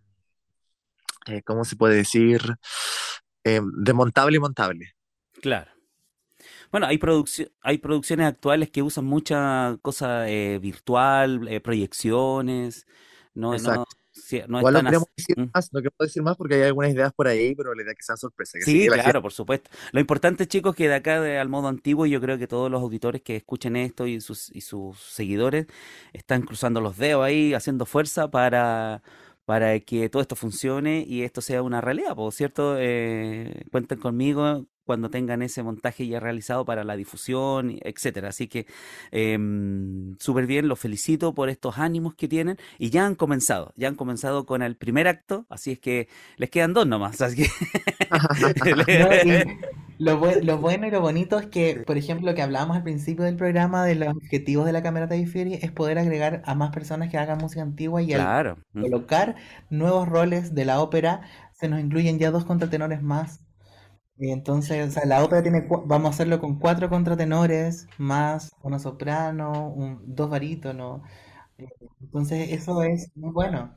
[1.28, 2.42] eh, ¿cómo se puede decir?
[3.44, 4.96] Eh, desmontable y montable.
[5.42, 5.72] Claro.
[6.72, 7.00] Bueno, hay,
[7.62, 12.86] hay producciones actuales que usan mucha cosa eh, virtual, proyecciones,
[13.34, 13.86] no, no,
[14.48, 15.50] no Igual no queremos decir mm.
[15.54, 18.04] más, no queremos decir más porque hay algunas ideas por ahí, pero la idea que
[18.04, 18.58] sean sorpresa.
[18.62, 19.70] sí, claro, por supuesto.
[19.92, 22.82] Lo importante, chicos, que de acá de, al modo antiguo, yo creo que todos los
[22.82, 25.68] auditores que escuchen esto y sus, y sus seguidores
[26.14, 29.02] están cruzando los dedos ahí, haciendo fuerza para
[29.46, 34.66] para que todo esto funcione y esto sea una realidad, por cierto, eh, cuenten conmigo
[34.88, 38.30] cuando tengan ese montaje ya realizado para la difusión, etcétera.
[38.30, 38.66] Así que
[39.12, 43.90] em, súper bien, los felicito por estos ánimos que tienen y ya han comenzado, ya
[43.90, 47.22] han comenzado con el primer acto, así es que les quedan dos nomás.
[47.22, 47.50] Así que...
[50.00, 53.36] lo, bueno y lo bonito es que, por ejemplo, lo que hablábamos al principio del
[53.36, 55.28] programa de los objetivos de la Cámara de
[55.62, 59.36] es poder agregar a más personas que hagan música antigua y al colocar
[59.70, 61.22] nuevos roles de la ópera
[61.54, 63.47] se nos incluyen ya dos contratenores más
[64.20, 68.80] y entonces, o sea, la ópera tiene, vamos a hacerlo con cuatro contratenores, más una
[68.80, 71.02] soprano, un, dos barítonos.
[72.02, 73.76] Entonces, eso es muy bueno.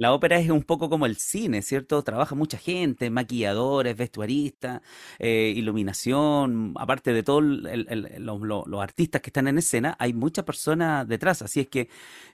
[0.00, 2.04] La ópera es un poco como el cine, ¿cierto?
[2.04, 4.80] Trabaja mucha gente, maquilladores, vestuaristas,
[5.18, 11.42] eh, iluminación, aparte de todos los artistas que están en escena, hay muchas personas detrás.
[11.42, 11.88] Así es que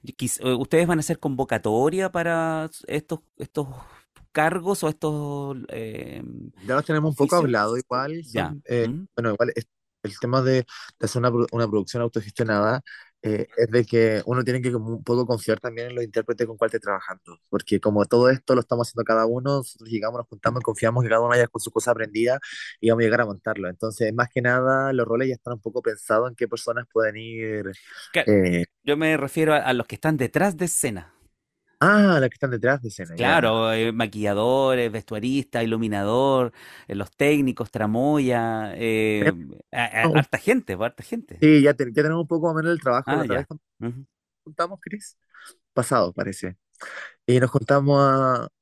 [0.05, 3.68] eh, ustedes van a hacer convocatoria para estos, estos
[4.35, 5.57] cargos o estos...
[5.68, 6.23] Eh,
[6.66, 8.23] ya los tenemos un poco hablado igual.
[8.64, 9.53] Eh, bueno, igual
[10.03, 10.66] el tema de,
[11.01, 12.83] hacer una, una, producción autogestionada
[13.23, 16.59] eh, es de que uno tiene que un poco confiar también en los intérpretes con
[16.59, 20.29] cuál esté trabajando, porque como todo esto lo estamos haciendo cada uno, nosotros llegamos, nos
[20.29, 22.38] juntamos y confiamos que cada uno haya con su cosa aprendida
[22.83, 23.70] y vamos a llegar a montarlo.
[23.70, 27.16] Entonces, más que nada, los roles ya están un poco pensados en qué personas pueden
[27.16, 27.73] ir.
[28.83, 31.13] Yo me refiero a los que están detrás de escena.
[31.87, 33.14] Ah, las que están detrás de escena.
[33.14, 36.53] Claro, eh, maquilladores, vestuaristas, iluminador,
[36.88, 39.31] eh, los técnicos, tramoya, eh,
[39.70, 41.38] harta gente, pues, harta gente.
[41.40, 43.05] Sí, ya, tenemos un poco más o menos el trabajo.
[43.11, 43.47] Ah, ya.
[44.44, 45.18] juntamos, Cris,
[45.75, 46.57] pasado parece.
[47.27, 47.99] Y nos juntamos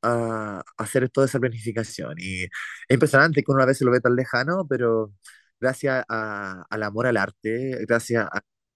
[0.02, 2.16] a, hacer toda esa planificación.
[2.18, 2.50] Y es
[2.90, 5.12] impresionante que uno a veces lo ve tan lejano, pero
[5.60, 8.28] gracias al amor al arte, gracias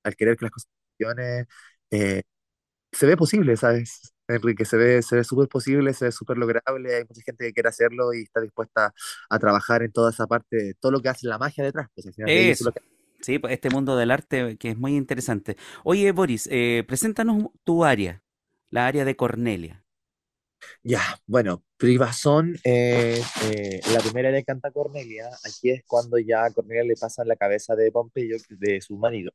[0.05, 1.47] al querer que las cosas funcionen,
[2.93, 4.16] se ve posible, ¿sabes?
[4.29, 7.53] Enrique, se ve, se ve súper posible, se ve súper lograble, hay mucha gente que
[7.53, 8.93] quiere hacerlo y está dispuesta
[9.31, 11.89] a trabajar en toda esa parte, todo lo que hace la magia detrás.
[11.95, 12.07] Pues,
[13.21, 15.57] Sí, pues este mundo del arte que es muy interesante.
[15.85, 18.23] Oye, Boris, eh, preséntanos tu área,
[18.71, 19.85] la área de Cornelia.
[20.83, 25.29] Ya, bueno, Privazón es eh, la primera área que canta Cornelia.
[25.45, 29.33] Aquí es cuando ya a Cornelia le pasa la cabeza de Pompeyo, de su marido.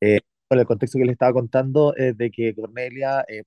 [0.00, 3.44] Eh, bueno, el contexto que le estaba contando es de que Cornelia eh,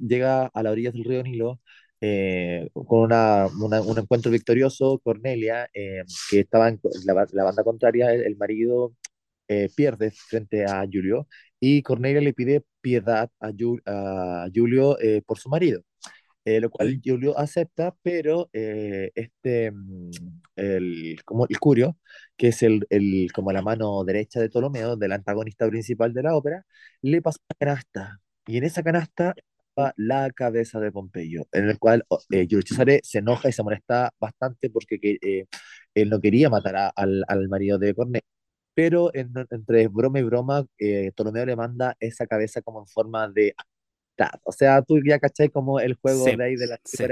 [0.00, 1.60] llega a la orilla del río Nilo
[2.00, 5.00] eh, con una, un encuentro victorioso.
[5.00, 8.94] Cornelia, eh, que estaba en la, la banda contraria, el, marido
[9.48, 11.28] eh, pierde frente a Julio
[11.60, 13.48] y Cornelia le pide piedad a,
[13.86, 14.96] a Julio
[15.26, 15.82] por su marido.
[16.44, 20.10] lo cual Julio acepta, pero este, mm,
[20.56, 21.98] el, como el Curio,
[22.36, 26.36] que es el, el, como la mano derecha de Ptolomeo, del antagonista principal de la
[26.36, 26.64] ópera,
[27.02, 29.34] le pasa una canasta y en esa canasta
[29.68, 34.12] estaba la cabeza de Pompeyo, en el cual eh, César se enoja y se molesta
[34.18, 35.44] bastante porque eh,
[35.94, 38.26] él no quería matar al, al, marido de Cornelio.
[38.74, 43.54] Pero entre broma y broma, eh, Ptolomeo le manda esa cabeza como en forma de
[44.44, 47.04] O sea, tú ya cachai como el juego de ahí de las sí.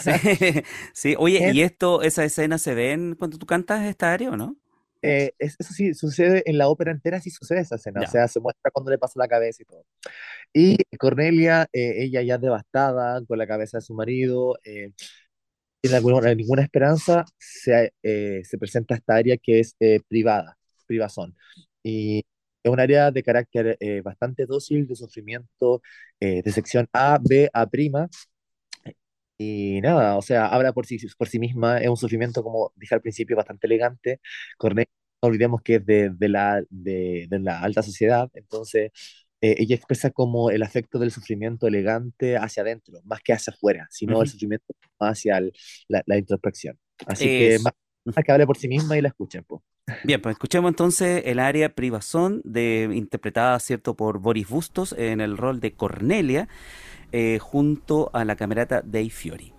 [0.00, 0.10] Sí.
[0.94, 4.56] sí, oye, ¿y esto, esa escena se ve cuando tú cantas esta área o no?
[5.02, 8.40] Eh, eso sí, sucede en la ópera entera, sí sucede esa escena, o sea, se
[8.40, 9.84] muestra cuando le pasa la cabeza y todo.
[10.52, 14.92] Y Cornelia, eh, ella ya devastada con la cabeza de su marido, eh,
[15.82, 19.76] sin alguna, ninguna esperanza, se, se presenta esta área que es
[20.08, 21.36] privada, privazón.
[21.82, 22.24] Y
[22.62, 25.80] es un área de carácter bastante dócil, de sufrimiento,
[26.20, 27.66] de sección A, B, A',
[29.38, 32.94] y nada, o sea, habla por sí, por sí misma, es un sufrimiento, como dije
[32.94, 34.20] al principio, bastante elegante.
[34.56, 34.90] Cornelia,
[35.22, 38.90] no olvidemos que es de, de la, de, de, la alta sociedad, entonces
[39.40, 43.86] eh, ella expresa como el afecto del sufrimiento elegante hacia adentro, más que hacia afuera,
[43.90, 45.40] sino el sufrimiento hacia
[45.86, 46.76] la, la, introspección.
[47.06, 49.44] Así que más, que hable por sí misma y la escuchen.
[49.44, 49.62] pues
[50.02, 55.36] Bien, pues escuchemos entonces el área privazón, de, interpretada cierto por Boris Bustos en el
[55.36, 56.48] rol de Cornelia.
[57.10, 59.52] Eh, junto a la camerata Dei Fiori.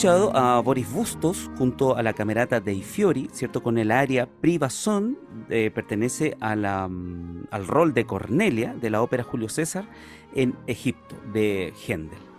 [0.00, 3.62] Escuchado a Boris Bustos junto a la camerata Dei Fiori, ¿cierto?
[3.62, 5.18] Con el área Priva Son,
[5.50, 9.84] eh, pertenece mm, al rol de Cornelia de la ópera Julio César
[10.34, 12.29] en Egipto, de Händel.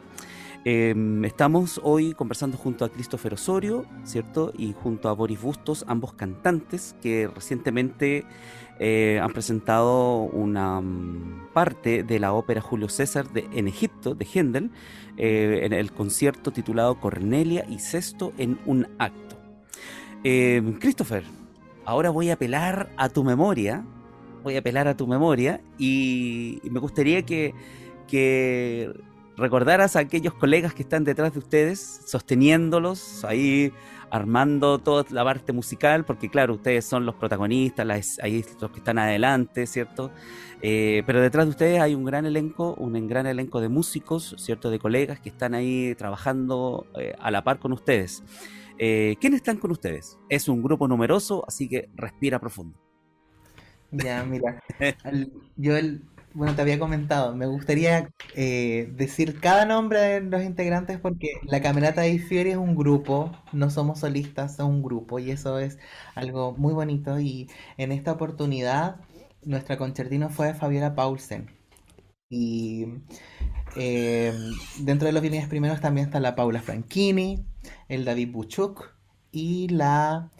[0.63, 4.53] Em, estamos hoy conversando junto a Christopher Osorio, ¿cierto?
[4.55, 8.25] Y junto a Boris Bustos, ambos cantantes que recientemente
[8.79, 14.69] eh, han presentado una mm, parte de la ópera Julio César en Egipto, de Händel,
[15.17, 19.37] eh, en el concierto titulado Cornelia y Sexto en un acto.
[20.23, 21.23] Eh, Christopher,
[21.85, 23.83] ahora voy a apelar a tu memoria,
[24.43, 27.55] voy a apelar a tu memoria y, me gustaría que
[29.41, 33.73] recordaras a aquellos colegas que están detrás de ustedes, sosteniéndolos ahí
[34.11, 38.79] armando toda la parte musical, porque claro, ustedes son los protagonistas, las, ahí los que
[38.79, 40.11] están adelante, ¿cierto?
[40.61, 44.69] Eh, pero detrás de ustedes hay un gran elenco, un gran elenco de músicos, ¿cierto?
[44.69, 48.23] De colegas que están ahí trabajando eh, a la par con ustedes.
[48.77, 50.19] Eh, ¿Quiénes están con ustedes?
[50.27, 52.77] Es un grupo numeroso, así que respira profundo.
[53.91, 54.61] Ya, mira,
[55.57, 56.03] yo el,
[56.33, 61.61] bueno, te había comentado, me gustaría eh, decir cada nombre de los integrantes porque la
[61.61, 65.77] Camerata de Fiori es un grupo, no somos solistas, somos un grupo y eso es
[66.15, 68.97] algo muy bonito y en esta oportunidad
[69.43, 71.49] nuestra concertino fue Fabiola Paulsen
[72.29, 72.85] y
[73.75, 74.33] eh,
[74.79, 77.45] dentro de los violines primeros también está la Paula Franchini,
[77.89, 78.95] el David Buchuk
[79.31, 80.31] y la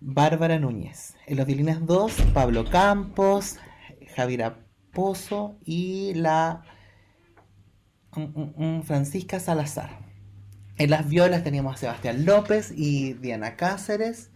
[0.00, 1.14] Bárbara Núñez.
[1.26, 3.58] En los violines 2, Pablo Campos,
[4.16, 4.61] Javiera
[4.92, 6.62] Pozo y la
[8.84, 9.98] Francisca Salazar.
[10.76, 14.30] En las violas teníamos a Sebastián López y Diana Cáceres.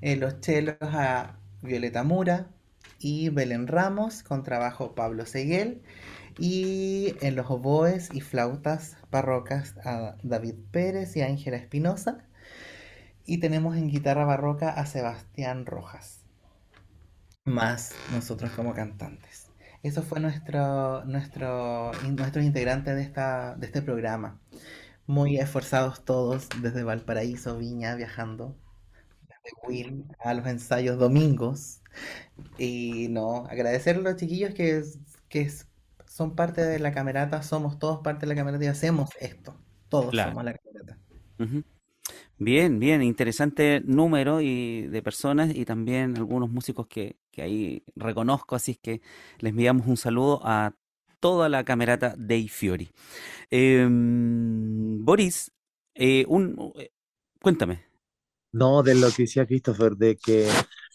[0.00, 2.50] En los chelos a Violeta Mura
[2.98, 5.82] y Belén Ramos, con trabajo Pablo Seguel.
[6.38, 12.24] Y en los oboes y flautas barrocas a David Pérez y Ángela Espinosa.
[13.24, 16.24] Y tenemos en guitarra barroca a Sebastián Rojas.
[17.44, 19.43] Más nosotros como cantantes.
[19.84, 24.40] Eso fue nuestro, nuestro, nuestros integrantes de, esta, de este programa.
[25.06, 28.56] Muy esforzados todos desde Valparaíso, Viña, viajando
[29.28, 31.82] desde Will a los ensayos domingos.
[32.56, 34.82] Y no, agradecer a los chiquillos que,
[35.28, 35.52] que
[36.06, 39.54] son parte de la camerata, somos todos parte de la camerata y hacemos esto.
[39.90, 40.98] Todos somos la camerata.
[42.38, 48.56] Bien, bien, interesante número y de personas y también algunos músicos que, que ahí reconozco,
[48.56, 49.00] así es que
[49.38, 50.74] les enviamos un saludo a
[51.20, 52.90] toda la camerata de Fiori.
[53.50, 55.52] Em, Boris,
[55.94, 56.90] eh, un, eh,
[57.40, 57.84] cuéntame.
[58.52, 60.48] No, de lo que decía Christopher, de que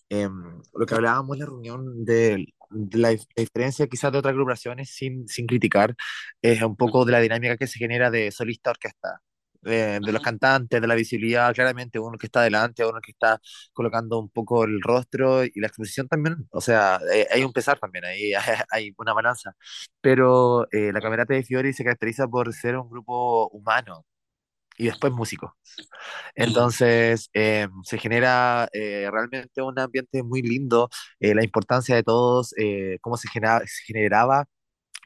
[0.09, 2.53] em, lo que hablábamos en la reunión de,
[2.91, 5.95] la, diferencia quizás de otras agrupaciones, sin, sin criticar,
[6.41, 9.21] es un poco de la dinámica que se genera de solista-orquesta
[9.61, 13.39] de, los cantantes, de la visibilidad, claramente uno que está delante, uno que está
[13.73, 17.79] colocando un poco el rostro y la exposición también, o sea, eh, hay un pesar
[17.79, 18.31] también, ahí
[18.71, 19.55] hay una balanza,
[20.01, 24.05] pero eh, la Camerata de Fiori se caracteriza por ser un grupo humano,
[24.77, 25.57] y después músico.
[26.35, 30.89] Entonces eh, se genera realmente un ambiente muy lindo,
[31.19, 32.53] la importancia de todos,
[33.01, 34.45] cómo se, se generaba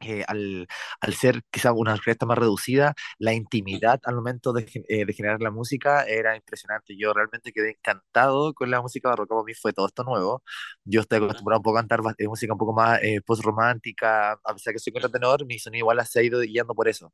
[0.05, 0.67] eh, al,
[1.01, 5.41] al, ser quizá una orquesta más reducida, la intimidad al momento de, eh, de, generar
[5.41, 6.95] la música era impresionante.
[6.97, 10.43] Yo realmente quedé encantado con la música barroca, para mí fue todo esto nuevo.
[10.83, 14.53] Yo estoy acostumbrado un poco a cantar eh, música un poco más eh, post-romántica, a
[14.53, 17.13] pesar que soy contratenor, mi sonido igual se ha ido guiando por eso.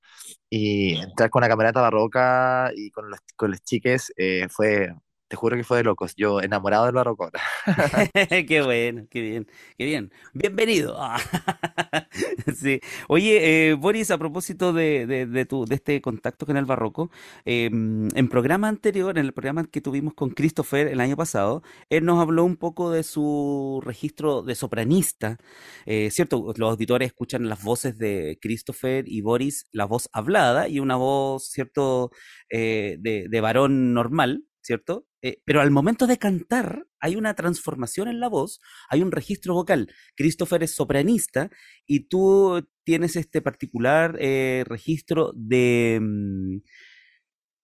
[0.50, 4.14] Y entrar con la camerata barroca y con los, con los chiques
[4.50, 4.94] fue
[5.30, 6.16] te juro que fue de locos.
[6.18, 7.32] Yo enamorado del barroco.
[8.48, 10.12] qué bueno, qué bien, qué bien.
[10.34, 10.98] Bienvenido.
[12.56, 12.80] sí.
[13.08, 17.12] Oye, eh, Boris, a propósito de, de, de, tu, de este contacto con el barroco,
[17.46, 22.06] eh, en programa anterior, en el programa que tuvimos con Christopher el año pasado, él
[22.06, 25.38] nos habló un poco de su registro de sopranista.
[25.86, 30.80] Eh, Cierto, los auditores escuchan las voces de Christopher y Boris, la voz hablada y
[30.80, 32.12] una voz, cierto,
[32.50, 34.44] eh, de, de varón normal.
[34.70, 35.08] ¿Cierto?
[35.24, 39.56] Eh, pero al momento de cantar hay una transformación en la voz, hay un registro
[39.56, 39.92] vocal.
[40.16, 41.50] Christopher es sopranista
[41.88, 46.58] y tú tienes este particular eh, registro de, mm,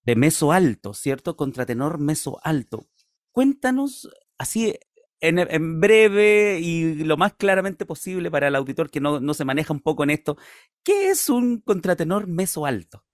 [0.02, 1.38] de meso alto, ¿cierto?
[1.38, 2.88] Contratenor meso alto.
[3.32, 4.74] Cuéntanos así
[5.20, 9.46] en, en, breve y lo más claramente posible para el auditor que no, no se
[9.46, 10.38] maneja un poco en esto,
[10.84, 13.05] ¿qué es un contratenor meso alto?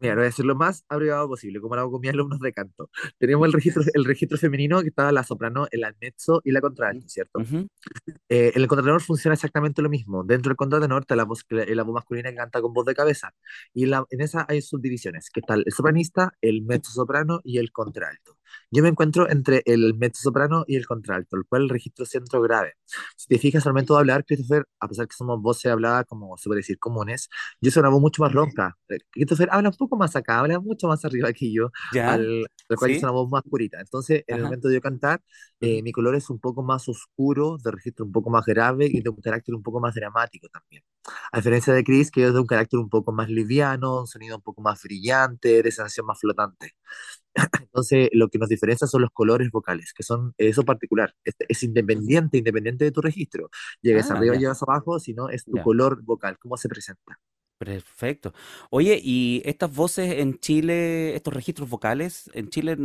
[0.00, 2.38] Mira, lo voy a decir lo más abreviado posible, como lo hago con mis alumnos
[2.38, 2.88] de canto.
[3.18, 7.08] Tenemos el registro, el registro femenino que estaba la soprano, el mezzo y la contralto,
[7.08, 7.40] ¿cierto?
[7.40, 7.68] Uh -huh.
[8.28, 10.22] eh, el contratenor funciona exactamente lo mismo.
[10.22, 13.32] Dentro del contratenor está la voz, la voz masculina que canta con voz de cabeza.
[13.74, 17.72] Y la, en esa hay subdivisiones, que está el sopranista, el mezzo soprano y el
[17.72, 18.37] contralto.
[18.70, 22.40] Yo me encuentro entre el mezzo soprano y el contralto, el cual el registro centro
[22.42, 22.74] grave.
[23.16, 26.36] Si te fijas al momento de hablar, Christopher, a pesar que somos voces habladas como
[26.36, 27.28] se puede decir comunes,
[27.60, 28.76] yo soy una voz mucho más ronca.
[29.10, 32.14] Christopher habla un poco más acá, habla mucho más arriba que yo, ¿Ya?
[32.14, 32.92] al, al cual ¿Sí?
[32.92, 33.80] es una voz más purita.
[33.80, 34.38] Entonces, en Ajá.
[34.38, 35.20] el momento de yo cantar,
[35.60, 39.00] eh, mi color es un poco más oscuro, de registro un poco más grave y
[39.02, 40.82] de un carácter un poco más dramático también.
[41.32, 44.36] A diferencia de Chris, que es de un carácter un poco más liviano, un sonido
[44.36, 46.72] un poco más brillante, de sensación más flotante.
[47.60, 51.14] Entonces, lo que nos diferencia son los colores vocales, que son eso particular.
[51.24, 53.50] Es, es independiente, independiente de tu registro.
[53.82, 54.40] Llegas ah, arriba, ya.
[54.40, 55.62] llegas abajo, sino es tu ya.
[55.62, 57.20] color vocal, cómo se presenta.
[57.58, 58.32] Perfecto.
[58.70, 62.76] Oye, ¿y estas voces en Chile, estos registros vocales, en Chile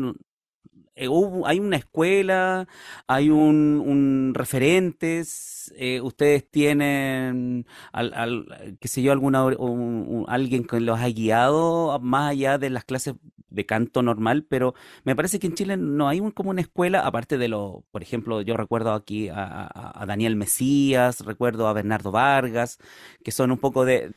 [0.95, 1.07] eh,
[1.45, 2.67] hay una escuela,
[3.07, 10.25] hay un, un referentes, eh, ustedes tienen, al, al, qué sé yo, alguna, un, un,
[10.27, 13.15] alguien que los ha guiado más allá de las clases
[13.49, 14.73] de canto normal, pero
[15.03, 18.01] me parece que en Chile no hay un, como una escuela, aparte de lo, por
[18.03, 22.79] ejemplo, yo recuerdo aquí a, a, a Daniel Mesías, recuerdo a Bernardo Vargas,
[23.23, 24.11] que son un poco de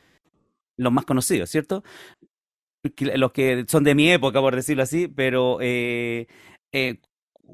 [0.77, 1.83] los más conocidos, ¿cierto?
[3.15, 6.27] Los que son de mi época, por decirlo así, pero eh,
[6.77, 6.99] eh,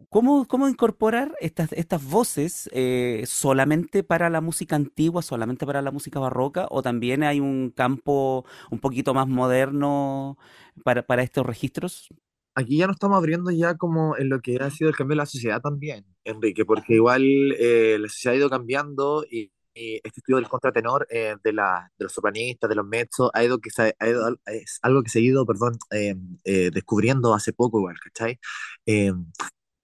[0.09, 5.91] ¿cómo, ¿cómo, incorporar estas, estas voces eh, solamente para la música antigua, solamente para la
[5.91, 10.38] música barroca, o también hay un campo un poquito más moderno
[10.84, 12.09] para, para estos registros?
[12.55, 15.24] Aquí ya nos estamos abriendo ya como en lo que ha sido el cambio de
[15.24, 20.19] la sociedad también, Enrique, porque igual eh, la sociedad ha ido cambiando y y este
[20.19, 23.69] estudio del contratenor eh, de, la, de, los sopranistas, de los mezzos, ha ido que
[23.69, 27.80] se, ha ido, es algo que se ha ido, perdón, eh, eh, descubriendo hace poco
[27.80, 28.39] igual, ¿cachai?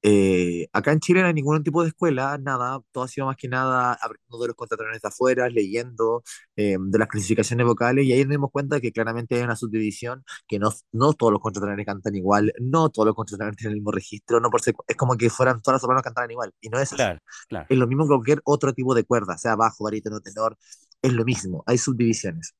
[0.02, 3.36] Eh, acá en Chile no hay ningún tipo de escuela, nada, todo ha sido más
[3.36, 6.24] que nada aprendiendo de los contratenores de afuera, leyendo
[6.56, 10.24] eh, de las clasificaciones vocales y ahí nos dimos cuenta que claramente hay una subdivisión,
[10.48, 13.92] que no, no todos los contratenores cantan igual, no todos los contratenores tienen el mismo
[13.92, 16.78] registro, no por ser, es como que fueran todas las sopranos cantaran igual y no
[16.78, 16.96] es así.
[16.96, 17.20] Claro,
[17.50, 17.66] claro.
[17.70, 20.58] Es lo mismo que cualquier otro tipo de cuerda, sea bajo, barítono, tenor,
[21.02, 22.54] es lo mismo, hay subdivisiones.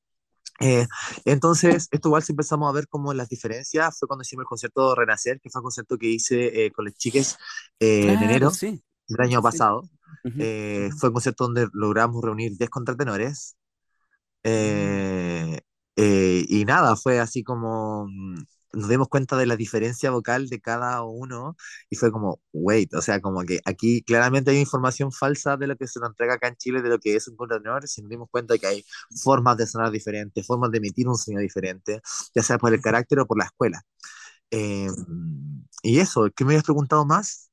[0.60, 0.86] Eh,
[1.24, 4.94] entonces, esto igual si empezamos a ver como las diferencias, fue cuando hicimos el concierto
[4.94, 7.36] Renacer, que fue un concierto que hice eh, con los chiques
[7.80, 8.82] eh, claro, en enero sí.
[9.08, 9.82] del año pasado.
[9.82, 9.90] Sí.
[10.22, 10.98] Uh -huh.
[10.98, 13.56] fue un concierto donde logramos reunir 10 contratenores.
[15.96, 21.02] y nada, fue así como mm, nos dimos cuenta de la diferencia vocal de cada
[21.02, 21.56] uno
[21.88, 25.76] y fue como, wait, o sea, como que aquí claramente hay información falsa de lo
[25.76, 28.10] que se nos entrega acá en Chile de lo que es un contratenor, si nos
[28.10, 28.84] dimos cuenta de que hay
[29.22, 32.00] formas de sonar diferentes, formas de emitir un sonido diferente,
[32.34, 33.82] ya sea por el carácter o por la escuela.
[34.50, 34.88] Eh,
[35.82, 37.50] y eso, ¿qué me habías preguntado más?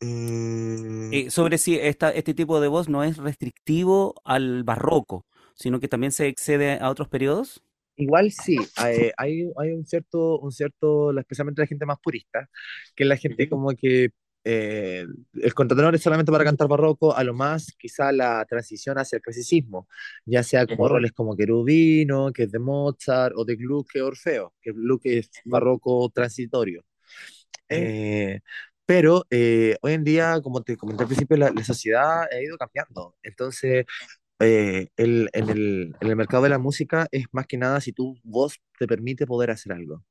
[0.00, 1.10] Eh...
[1.12, 5.88] Eh, sobre si esta, este tipo de voz no es restrictivo al barroco, sino que
[5.88, 7.62] también se excede a otros periodos.
[7.96, 12.48] Igual sí, hay, hay, hay, un cierto, un cierto, especialmente la gente más purista,
[12.96, 14.10] que la gente como que
[14.44, 19.16] eh, el contratenor es solamente para cantar barroco, a lo más quizá la transición hacia
[19.16, 19.88] el clasicismo,
[20.24, 24.04] ya sea como roles como querubino, que es de Mozart, o de Gluck, que es
[24.04, 26.84] Orfeo, que Gluck es barroco transitorio.
[27.68, 28.40] Eh,
[28.84, 32.58] pero eh, hoy en día, como te comenté al principio, la, la sociedad ha ido
[32.58, 33.16] cambiando.
[33.22, 33.86] Entonces,
[34.42, 37.92] eh, el, en, el, en el mercado de la música es más que nada si
[37.92, 40.04] tu voz te permite poder hacer algo.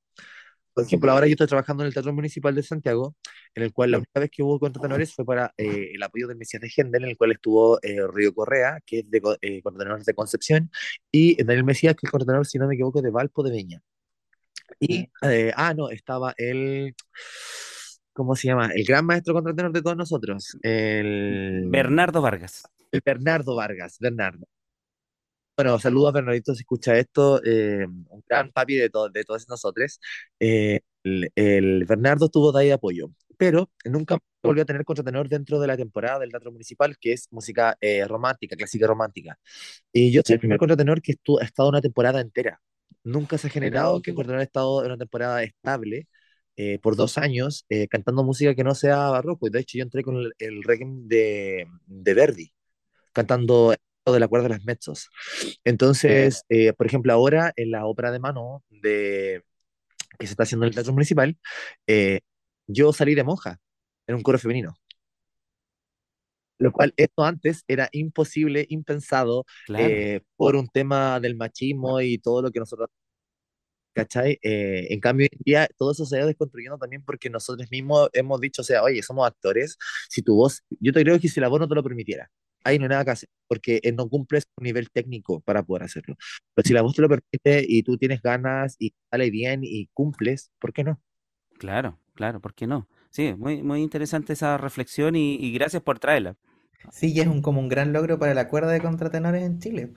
[0.74, 3.16] Por ejemplo, ahora yo estoy trabajando en el Teatro Municipal de Santiago,
[3.56, 6.38] en el cual la única vez que hubo contratenores fue para eh, el apoyo del
[6.38, 10.02] Mesías de Gendel, en el cual estuvo eh, Río Correa, que es de eh, contratenor
[10.02, 10.72] de Concepción,
[11.12, 13.82] y Daniel Mesías, que es contratenor, si no me equivoco, de Valpo de Viña.
[14.80, 16.96] Y, eh, ah, no, estaba el,
[18.14, 18.72] ¿cómo se llama?
[18.74, 21.66] El gran maestro contratenor de todos nosotros, el...
[21.68, 22.64] Bernardo Vargas.
[22.94, 24.48] El Bernardo Vargas, Bernardo.
[25.56, 29.48] Bueno, saludos a Bernardito si escucha esto, eh, un gran papi de, to- de todos
[29.48, 30.00] nosotros.
[30.40, 35.60] Eh, el, el Bernardo tuvo de ahí apoyo, pero nunca volvió a tener contratenor dentro
[35.60, 39.38] de la temporada del Teatro Municipal, que es música eh, romántica, clásica romántica.
[39.94, 42.62] Y yo soy el primer contratenor que ha estado una temporada entera.
[43.04, 46.08] Nunca se ha generado que un contratenor ha estado en una temporada estable
[46.58, 49.48] eh, por dos años eh, cantando música que no sea barroco.
[49.48, 52.54] Y de hecho yo entré con el, el Requiem de, de Verdi,
[53.14, 55.10] cantando de la cuerda de las mezzos.
[55.64, 59.44] Entonces, eh, por ejemplo, ahora en la ópera de mano de,
[60.20, 61.38] que se está haciendo en el Teatro Municipal,
[61.88, 62.22] eh,
[62.68, 63.60] yo salí de monja
[64.08, 64.76] en un coro femenino.
[66.60, 69.86] Lo cual esto antes era imposible, impensado, Claro.
[69.90, 72.90] eh, por un tema del machismo y todo lo que nosotros,
[73.94, 74.40] ¿cachai?
[74.42, 78.62] Eh, en cambio, día todo eso se ha desconstruyendo también porque nosotros mismos hemos dicho,
[78.62, 79.78] o sea, oye, somos actores,
[80.10, 82.30] si tu voz, yo te creo que si la voz no te lo permitiera,
[82.64, 85.84] ahí no hay nada que hacer, porque eh, no cumples un nivel técnico para poder
[85.84, 86.16] hacerlo.
[86.54, 89.88] Pero si la voz te lo permite y tú tienes ganas y sale bien y
[89.94, 91.02] cumples, ¿por qué no?
[91.58, 92.88] Claro, claro, ¿por qué no?
[93.10, 96.36] Sí, muy, muy interesante esa reflexión y, y gracias por traerla.
[96.92, 99.94] Sí, y es un, como un gran logro para la cuerda de contratenores en Chile.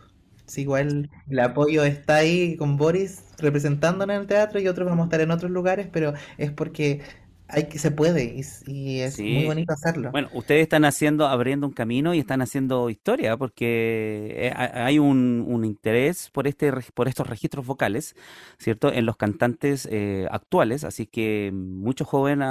[0.47, 5.05] Sí, igual el apoyo está ahí con Boris representándonos en el teatro y otros vamos
[5.05, 7.01] a estar en otros lugares, pero es porque
[7.49, 10.13] hay que, se puede y, y es muy bonito hacerlo.
[10.13, 15.01] Bueno, ustedes están haciendo, abriendo un camino y están haciendo historia, porque eh, ha- hay
[15.01, 18.15] un, un interés por este, por estos registros vocales,
[18.59, 18.93] ¿cierto?
[18.93, 22.47] En los cantantes eh, actuales, así que muchos jóvenes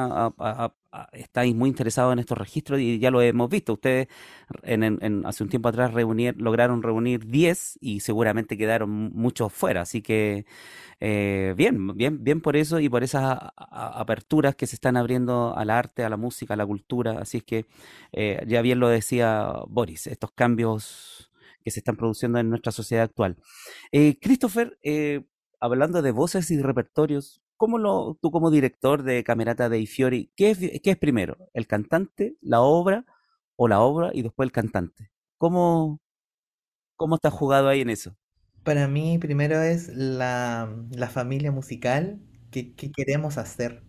[1.11, 3.73] estáis muy interesados en estos registros y ya lo hemos visto.
[3.73, 4.07] Ustedes
[5.25, 10.45] hace un tiempo atrás reunir, lograron reunir 10 y seguramente quedaron muchos fuera, así que
[11.05, 15.69] eh, bien, bien, bien por eso y por esas aperturas que se están abriendo al
[15.69, 17.19] arte, a la música, a la cultura.
[17.19, 17.65] Así es que
[18.13, 21.29] eh, ya bien lo decía Boris, estos cambios
[21.61, 23.35] que se están produciendo en nuestra sociedad actual.
[23.91, 24.77] Eh, Christopher,
[25.59, 30.51] hablando de voces y repertorios, ¿cómo lo, tú como director de Camerata dei Fiori, qué
[30.51, 31.37] es, qué es primero?
[31.53, 33.05] ¿El cantante, la obra
[33.55, 35.11] o la obra y después el cantante?
[35.37, 36.01] ¿Cómo,
[36.97, 38.17] cómo estás jugado ahí en eso?
[38.63, 42.19] Para mí primero es la, la familia musical
[42.51, 43.83] que, que queremos hacer.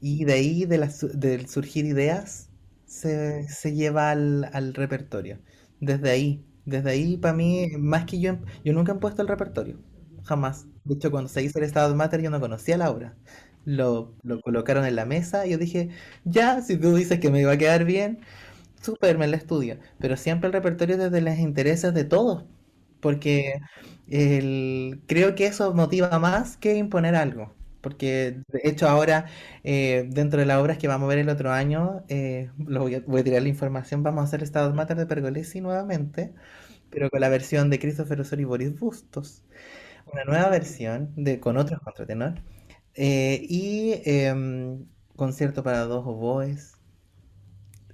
[0.00, 0.78] Y de ahí, de
[1.14, 2.50] del surgir ideas,
[2.86, 5.40] se, se lleva al, al repertorio.
[5.80, 9.78] Desde ahí, desde ahí, para mí, más que yo, yo nunca he puesto el repertorio,
[10.24, 10.66] jamás.
[10.84, 13.16] De hecho, cuando se hizo el Estado Mater, yo no conocía la obra.
[13.64, 15.90] Lo, lo colocaron en la mesa y yo dije,
[16.24, 18.20] ya, si tú dices que me iba a quedar bien,
[18.80, 19.78] súper, me la estudio.
[19.98, 22.44] Pero siempre el repertorio desde los intereses de todos,
[23.00, 23.54] porque
[24.08, 27.54] el, creo que eso motiva más que imponer algo.
[27.80, 29.26] Porque de hecho ahora,
[29.64, 32.94] eh, dentro de las obras que vamos a ver el otro año, eh, lo voy
[32.96, 36.32] a, voy a tirar la información, vamos a hacer Estado Mater de Pergolesi nuevamente,
[36.90, 39.42] pero con la versión de Christopher Osorio y Boris Bustos.
[40.12, 42.34] Una nueva versión de, con otros contratenor.
[42.94, 44.86] eh, y em,
[45.16, 46.74] concierto para dos oboes.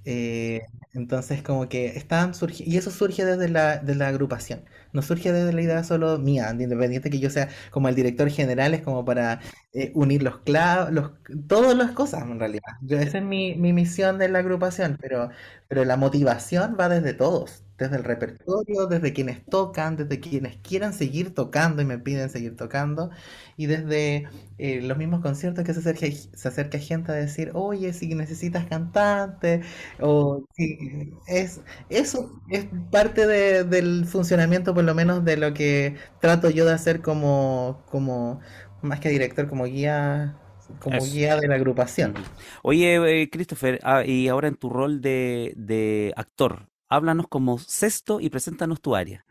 [0.05, 0.61] eh,
[0.93, 5.31] entonces como que están surgiendo, y eso surge desde la, de la agrupación, no surge
[5.31, 8.81] desde la idea solo mía, de independiente que yo sea como el director general, es
[8.81, 9.39] como para
[9.73, 11.11] eh, unir los clavos, los,
[11.47, 12.63] todas las cosas en realidad.
[12.81, 15.29] Yo- esa es mi, mi misión de la agrupación, pero,
[15.67, 20.93] pero la motivación va desde todos, desde el repertorio, desde quienes tocan, desde quienes quieran
[20.93, 23.09] seguir tocando y me piden seguir tocando,
[23.57, 24.27] y desde
[24.57, 28.65] eh, los mismos conciertos que se acerca, se acerca gente a decir, oye, si necesitas
[28.67, 29.61] cantante,
[29.99, 35.95] o si es, eso es parte de- del funcionamiento, por lo menos de lo que
[36.19, 38.39] trato yo de hacer como, como
[38.81, 40.35] más que director, como guía,
[40.79, 41.09] como Eso.
[41.09, 42.15] guía de la agrupación.
[42.63, 48.19] Oye, eh, Christopher, ah, y ahora en tu rol de, de actor, háblanos como sexto
[48.19, 49.25] y preséntanos tu área.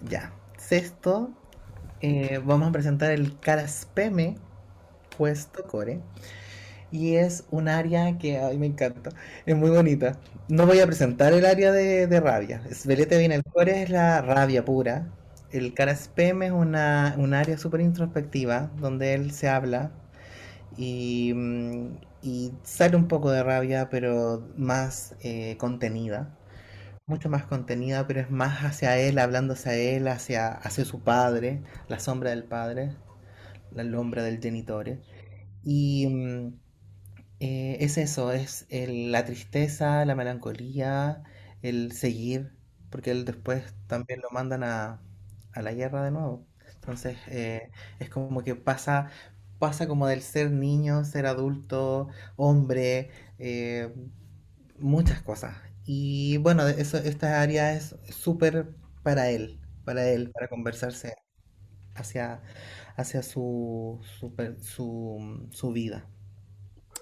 [0.00, 0.32] Ya.
[0.56, 1.30] Sexto,
[2.00, 4.38] eh, vamos a presentar el Caraspeme
[5.16, 6.00] puesto core.
[6.92, 9.10] Y es un área que ay, me encanta.
[9.46, 10.20] Es muy bonita.
[10.48, 12.62] No voy a presentar el área de, de rabia.
[12.84, 15.08] Velete bien, el core es la rabia pura.
[15.50, 19.92] El Caraspeme es una, un área súper introspectiva donde él se habla
[20.76, 26.36] y, mm, y sale un poco de rabia, pero más eh, contenida.
[27.06, 31.62] mucho más contenida, pero es más hacia él, hablándose a él, hacia, hacia su padre,
[31.88, 32.96] la sombra del padre,
[33.72, 35.02] la sombra del genitore.
[35.64, 36.54] Y mm,
[37.40, 41.22] eh, es eso, es la tristeza, la melancolía,
[41.62, 42.52] el seguir,
[42.90, 45.00] porque él después también lo mandan a,
[45.52, 46.46] a la guerra de nuevo.
[46.74, 49.10] Entonces eh, es como que pasa,
[49.60, 53.94] pasa como del ser niño, ser adulto, hombre, eh,
[54.80, 55.56] muchas cosas.
[55.84, 61.14] Y bueno, eso, esta área es súper para él, para él, para conversarse
[61.94, 62.42] hacia,
[62.96, 64.00] hacia su,
[64.62, 66.08] su, su vida.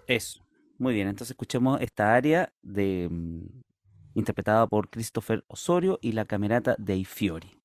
[0.06, 0.44] Eso.
[0.78, 3.62] Muy bien, entonces escuchemos esta área de, mm,
[4.14, 7.58] interpretada por Christopher Osorio y la camerata dei Fiori.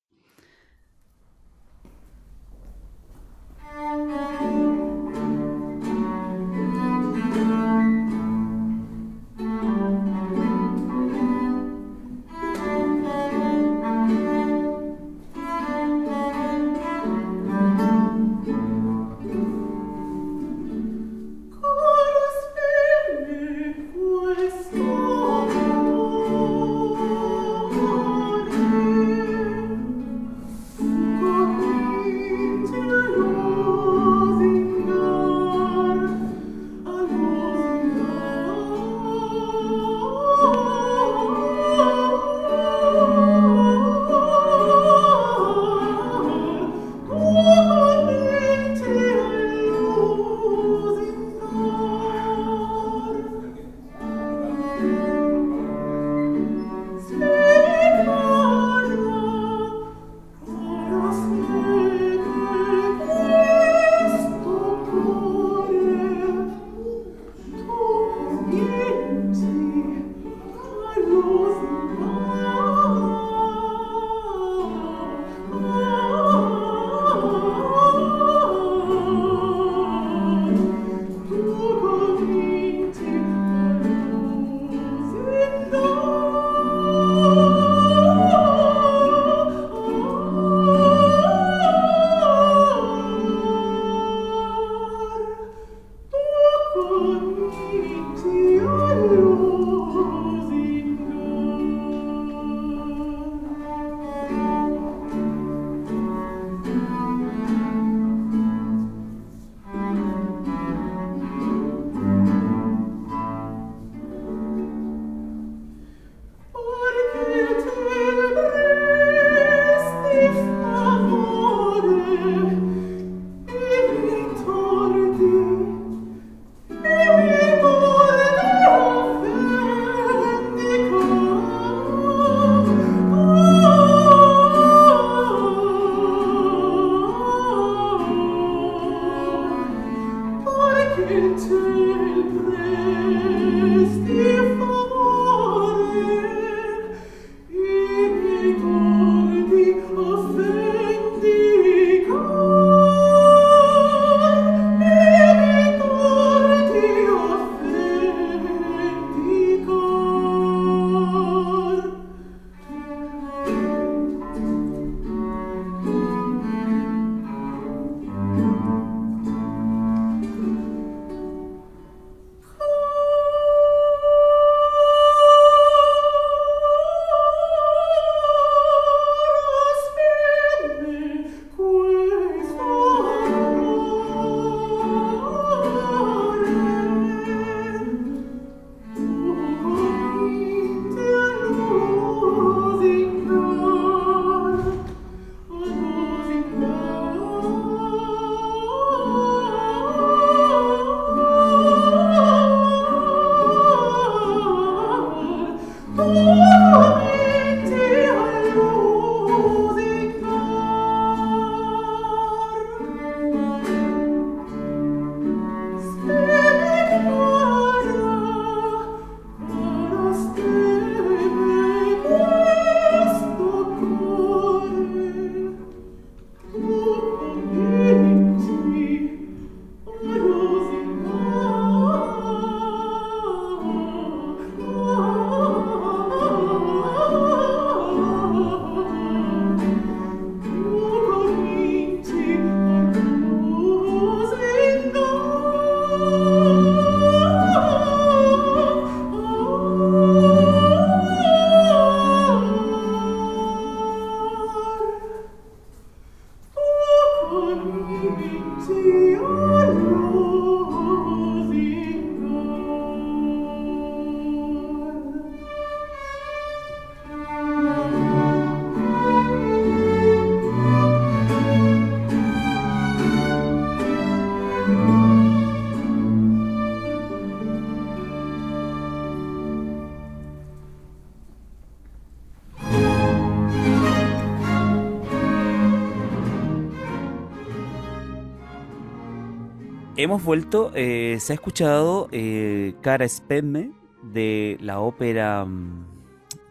[290.04, 295.86] Hemos vuelto, eh, se ha escuchado eh, Cara Spemme de la ópera mm,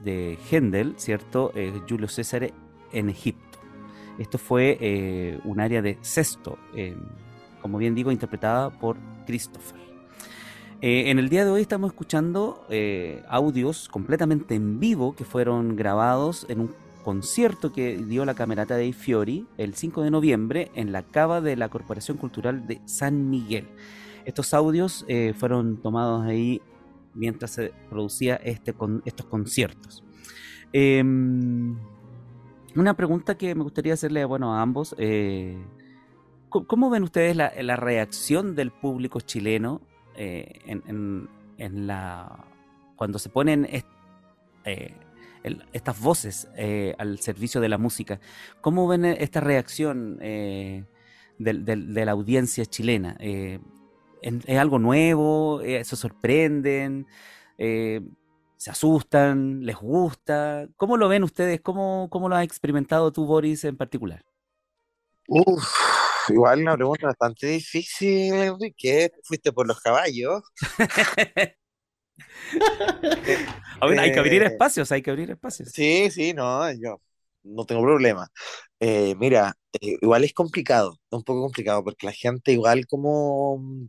[0.03, 1.51] de Händel, ¿cierto?
[1.55, 2.51] Eh, Julio César
[2.91, 3.59] en Egipto.
[4.17, 6.59] Esto fue un área de sexto,
[7.63, 8.95] como bien digo, interpretada por
[9.25, 9.79] Christopher.
[10.81, 12.67] en el día de hoy estamos escuchando
[13.27, 18.93] audios completamente en vivo que fueron grabados en un concierto que dio la Camerata dei
[18.93, 23.67] Fiori el 5 de noviembre en la cava de la Corporación Cultural de San Miguel.
[24.25, 26.61] Estos audios eh, fueron tomados ahí
[27.13, 28.73] mientras se producía este
[29.05, 30.03] estos conciertos.
[30.71, 31.77] Em,
[32.75, 34.95] una pregunta que me gustaría hacerle bueno, a ambos.
[34.97, 35.61] Eh,
[36.49, 39.81] ¿Cómo ven ustedes la, reacción del público chileno
[40.15, 41.27] eh, en,
[41.87, 42.45] la
[42.95, 43.67] cuando se ponen
[45.73, 48.19] estas voces eh, al servicio de la música.
[48.61, 50.85] ¿Cómo ven eh, esta reacción eh,
[51.37, 53.17] de, la audiencia chilena?
[53.19, 55.61] ¿Es algo nuevo?
[55.61, 57.07] ¿Se sorprenden?
[57.57, 59.65] ¿Se asustan?
[59.65, 60.67] ¿Les gusta?
[60.77, 61.61] ¿Cómo lo ven ustedes?
[61.61, 64.23] ¿Cómo, cómo lo has experimentado tú, Boris, en particular?
[65.27, 65.65] Uf,
[66.29, 69.11] igual una pregunta bastante difícil, Enrique.
[69.23, 70.43] ¿Fuiste por los caballos?
[73.81, 75.69] hay que abrir eh, espacios, hay que abrir espacios.
[75.71, 77.01] Sí, sí, no, yo
[77.43, 78.29] no tengo problema.
[78.79, 83.87] Eh, mira, eh, igual es complicado, un poco complicado, porque la gente igual como mm,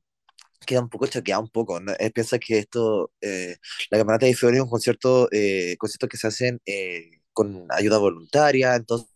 [0.66, 1.80] queda un poco choqueada un poco.
[1.80, 1.92] ¿no?
[2.14, 5.28] piensa que esto, la Camarata de Fiori es un concierto,
[5.78, 6.60] concierto que se hacen
[7.32, 9.13] con ayuda voluntaria, entonces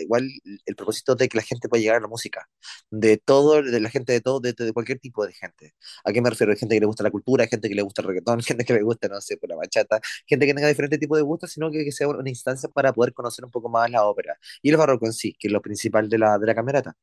[0.00, 0.28] igual
[0.64, 2.48] el propósito de que la gente pueda llegar a la música,
[2.90, 5.74] de todo, de la gente de todo, de, cualquier tipo de gente.
[6.04, 6.52] ¿A qué me refiero?
[6.52, 8.74] Hay gente que le gusta la cultura, gente que le gusta el reggaetón, gente que
[8.74, 11.70] le gusta, no sé, por la bachata, gente que tenga diferentes tipos de gustos, sino
[11.70, 14.38] que, sea una instancia para poder conocer un poco más la ópera.
[14.62, 16.94] Y el barroco en sí, que es lo principal de la, de la camerata.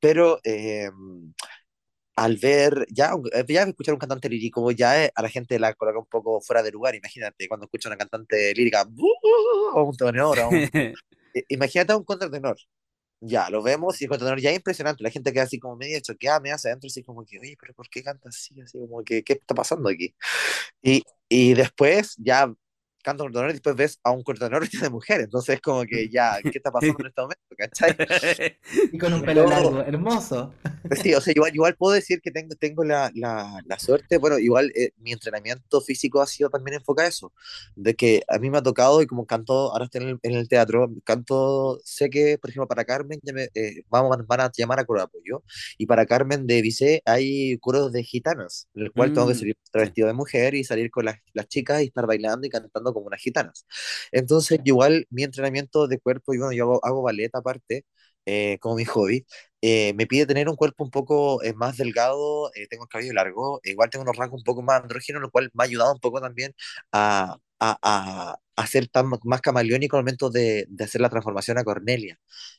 [0.00, 0.40] Pero...
[0.44, 0.90] Eh,
[2.16, 3.12] al ver, ya,
[3.46, 6.72] ya escuchar un cantante lírico, ya a la gente la coloca un poco fuera de
[6.72, 6.96] lugar.
[6.96, 8.84] Imagínate cuando escucha una cantante lírica,
[9.74, 10.68] o un tenor, un,
[11.48, 12.56] imagínate a un contratenor.
[13.20, 15.02] Ya, lo vemos y el contratenor ya es impresionante.
[15.02, 17.74] La gente queda así como medio choqueada, me hace adentro, así como que, oye, pero
[17.74, 18.60] ¿por qué canta así?
[18.60, 20.14] Así como que, ¿qué está pasando aquí?
[20.82, 22.52] Y, y después ya
[23.08, 25.22] canta un y después ves a un cortador de mujer.
[25.22, 27.42] Entonces es como que ya, ¿qué está pasando en este momento?
[27.56, 27.96] ¿Cachai?
[28.92, 30.52] Y con un pelo largo, hermoso.
[31.02, 34.38] Sí, o sea, igual, igual puedo decir que tengo, tengo la, la, la suerte, bueno,
[34.38, 37.32] igual eh, mi entrenamiento físico ha sido también enfocado a eso,
[37.74, 40.90] de que a mí me ha tocado y como canto, ahora estoy en el, teatro,
[41.04, 44.84] canto, sé que, por ejemplo, para Carmen ya me, eh, vamos, van a llamar a
[44.84, 45.42] coro de apoyo,
[45.76, 49.38] y para Carmen de Vice hay coros de gitanas, en el cual tengo que mm,
[49.38, 52.92] salir vestido de mujer y salir con las, las chicas y estar bailando y cantando
[52.98, 53.66] como unas gitanas.
[54.12, 57.84] Entonces, igual mi entrenamiento de cuerpo, y bueno, yo hago, hago ballet aparte,
[58.26, 59.26] eh, como mi hobby,
[59.62, 63.60] eh, me pide tener un cuerpo un poco eh, más delgado, tengo el cabello largo,
[63.64, 66.20] igual tengo unos rasgos un poco más andrógenos, lo cual me ha ayudado un poco
[66.20, 66.54] también
[66.92, 68.36] a, a, a,
[68.66, 72.18] ser tan, más camaleónico al momento de, de, hacer la transformación a Cornelia,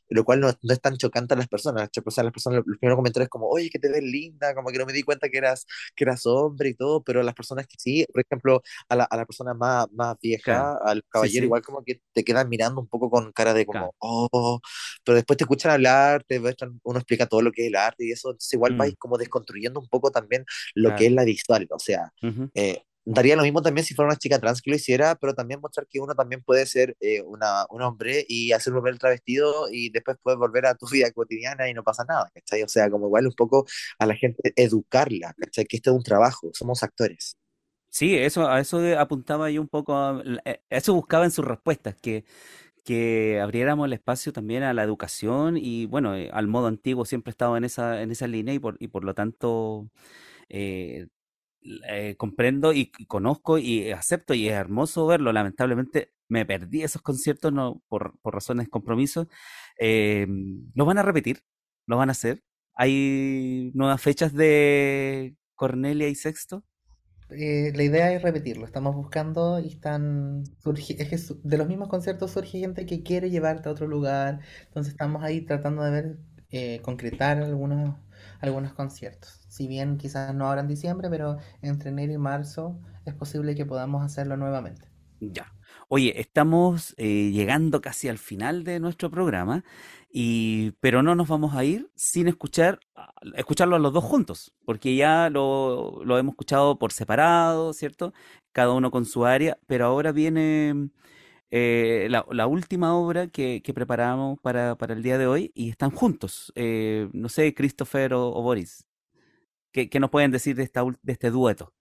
[0.09, 1.89] lo cual no, no es tan chocante a las personas.
[1.93, 4.93] las personas, los primeros comentarios como, oye, que te ves linda, como que no me
[4.93, 8.21] di cuenta que eras, que eras hombre y todo, pero las personas que sí, por
[8.21, 12.23] ejemplo, a la, a la persona más, más vieja, al caballero, igual como que te
[12.23, 14.59] quedan mirando un poco con cara de como, oh,
[15.03, 16.39] pero después te escuchan hablar, te
[16.83, 19.79] uno explica todo lo que es el arte y eso, entonces igual vais como desconstruyendo
[19.79, 22.11] un poco también lo que es la visual, o sea,
[22.53, 22.83] eh,
[23.13, 25.87] daría lo mismo también si fuera una chica trans que lo hiciera, pero también mostrar
[25.87, 29.89] que uno también puede ser eh, una, un hombre y hacer volver el travestido y
[29.89, 32.63] después puedes volver a tu vida cotidiana y no pasa nada, ¿cachai?
[32.63, 33.65] O sea, como igual un poco
[33.99, 35.65] a la gente educarla, ¿cachai?
[35.65, 37.35] Que esto es un trabajo, somos actores.
[37.91, 42.23] Sí, eso, a eso apuntaba yo un poco, eh, eso buscaba en sus respuestas, que,
[42.83, 47.31] que abriéramos el espacio también a la educación y bueno, eh, al modo antiguo siempre
[47.31, 49.89] he estado en esa, en esa línea y por, y por lo tanto
[50.49, 51.07] eh,
[51.61, 55.33] eh, comprendo y, conozco y acepto y es hermoso verlo.
[55.33, 59.27] Lamentablemente me perdí esos conciertos no, por, por razones de compromiso.
[59.79, 60.27] Eh,
[60.73, 61.43] ¿Los van a repetir?
[61.85, 62.43] ¿Lo van a hacer?
[62.75, 66.63] ¿Hay nuevas fechas de Cornelia y Sexto?
[67.29, 72.31] Eh, la idea es repetirlo, estamos buscando y están es que de los mismos conciertos
[72.31, 77.37] surge gente que quiere llevarte a otro lugar, entonces estamos ahí tratando de ver, concretar
[77.43, 77.99] algunos,
[78.41, 83.13] algunos conciertos si bien quizás no ahora en diciembre, pero entre enero y marzo es
[83.13, 84.87] posible que podamos hacerlo nuevamente.
[85.19, 85.53] Ya.
[85.89, 89.65] Oye, estamos eh, llegando casi al final de nuestro programa,
[90.11, 92.79] y, pero no nos vamos a ir sin escuchar,
[93.35, 98.13] escucharlo a los dos juntos, porque ya lo, lo hemos escuchado por separado, ¿cierto?
[98.51, 100.89] Cada uno con su área, pero ahora viene
[101.51, 105.91] eh, la, última obra que, que preparamos para, para, el día de hoy y están
[105.91, 106.51] juntos.
[106.55, 108.88] Eh, no sé, Christopher o Boris.
[109.71, 111.73] ¿Qué, qué nos pueden decir de, esta, de este dueto?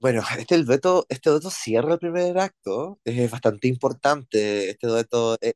[0.00, 4.70] Bueno, este, dueto, este dueto cierra el primer acto, es bastante importante.
[4.70, 5.54] Este dueto, eh,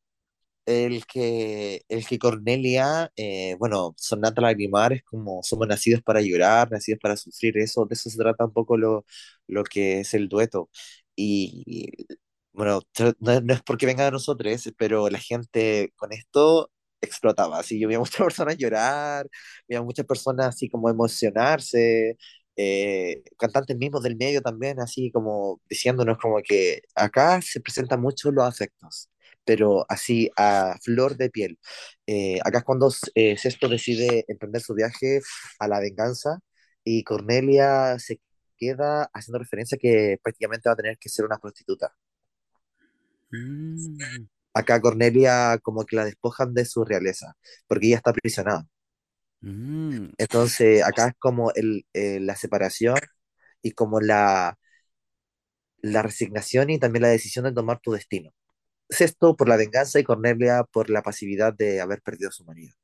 [0.66, 6.70] el que, el que Cornelia, eh, bueno, Sonata Lagrimar es como somos nacidos para llorar,
[6.70, 9.04] nacidos para sufrir, eso, de eso se trata un poco lo,
[9.46, 10.70] lo que es el dueto.
[11.16, 12.06] Y
[12.52, 12.80] bueno,
[13.20, 17.58] no, no es porque venga de nosotros, pero la gente con esto explotaba.
[17.60, 19.28] Así yo veía muchas personas llorar,
[19.68, 22.16] veía muchas personas así como emocionarse,
[22.56, 28.30] eh, cantantes mismos del medio también, así como diciéndonos como que acá se presentan mucho
[28.32, 29.08] los afectos,
[29.44, 31.58] pero así a flor de piel.
[32.06, 35.20] Eh, acá es cuando eh, Sesto decide emprender su viaje
[35.58, 36.40] a la venganza
[36.84, 38.20] y Cornelia se
[38.58, 41.94] queda haciendo referencia que prácticamente va a tener que ser una prostituta.
[43.32, 44.28] Mm.
[44.54, 47.34] Acá Cornelia como que la despojan de su realeza,
[47.66, 48.66] porque ella está aprisionada.
[49.40, 50.10] Mm.
[50.18, 52.98] Entonces, acá es como el, la separación
[53.62, 54.58] y como la,
[55.82, 58.30] la resignación y también la decisión de tomar tu destino.
[58.88, 62.74] Sexto por la venganza y Cornelia por la pasividad de haber perdido a su marido.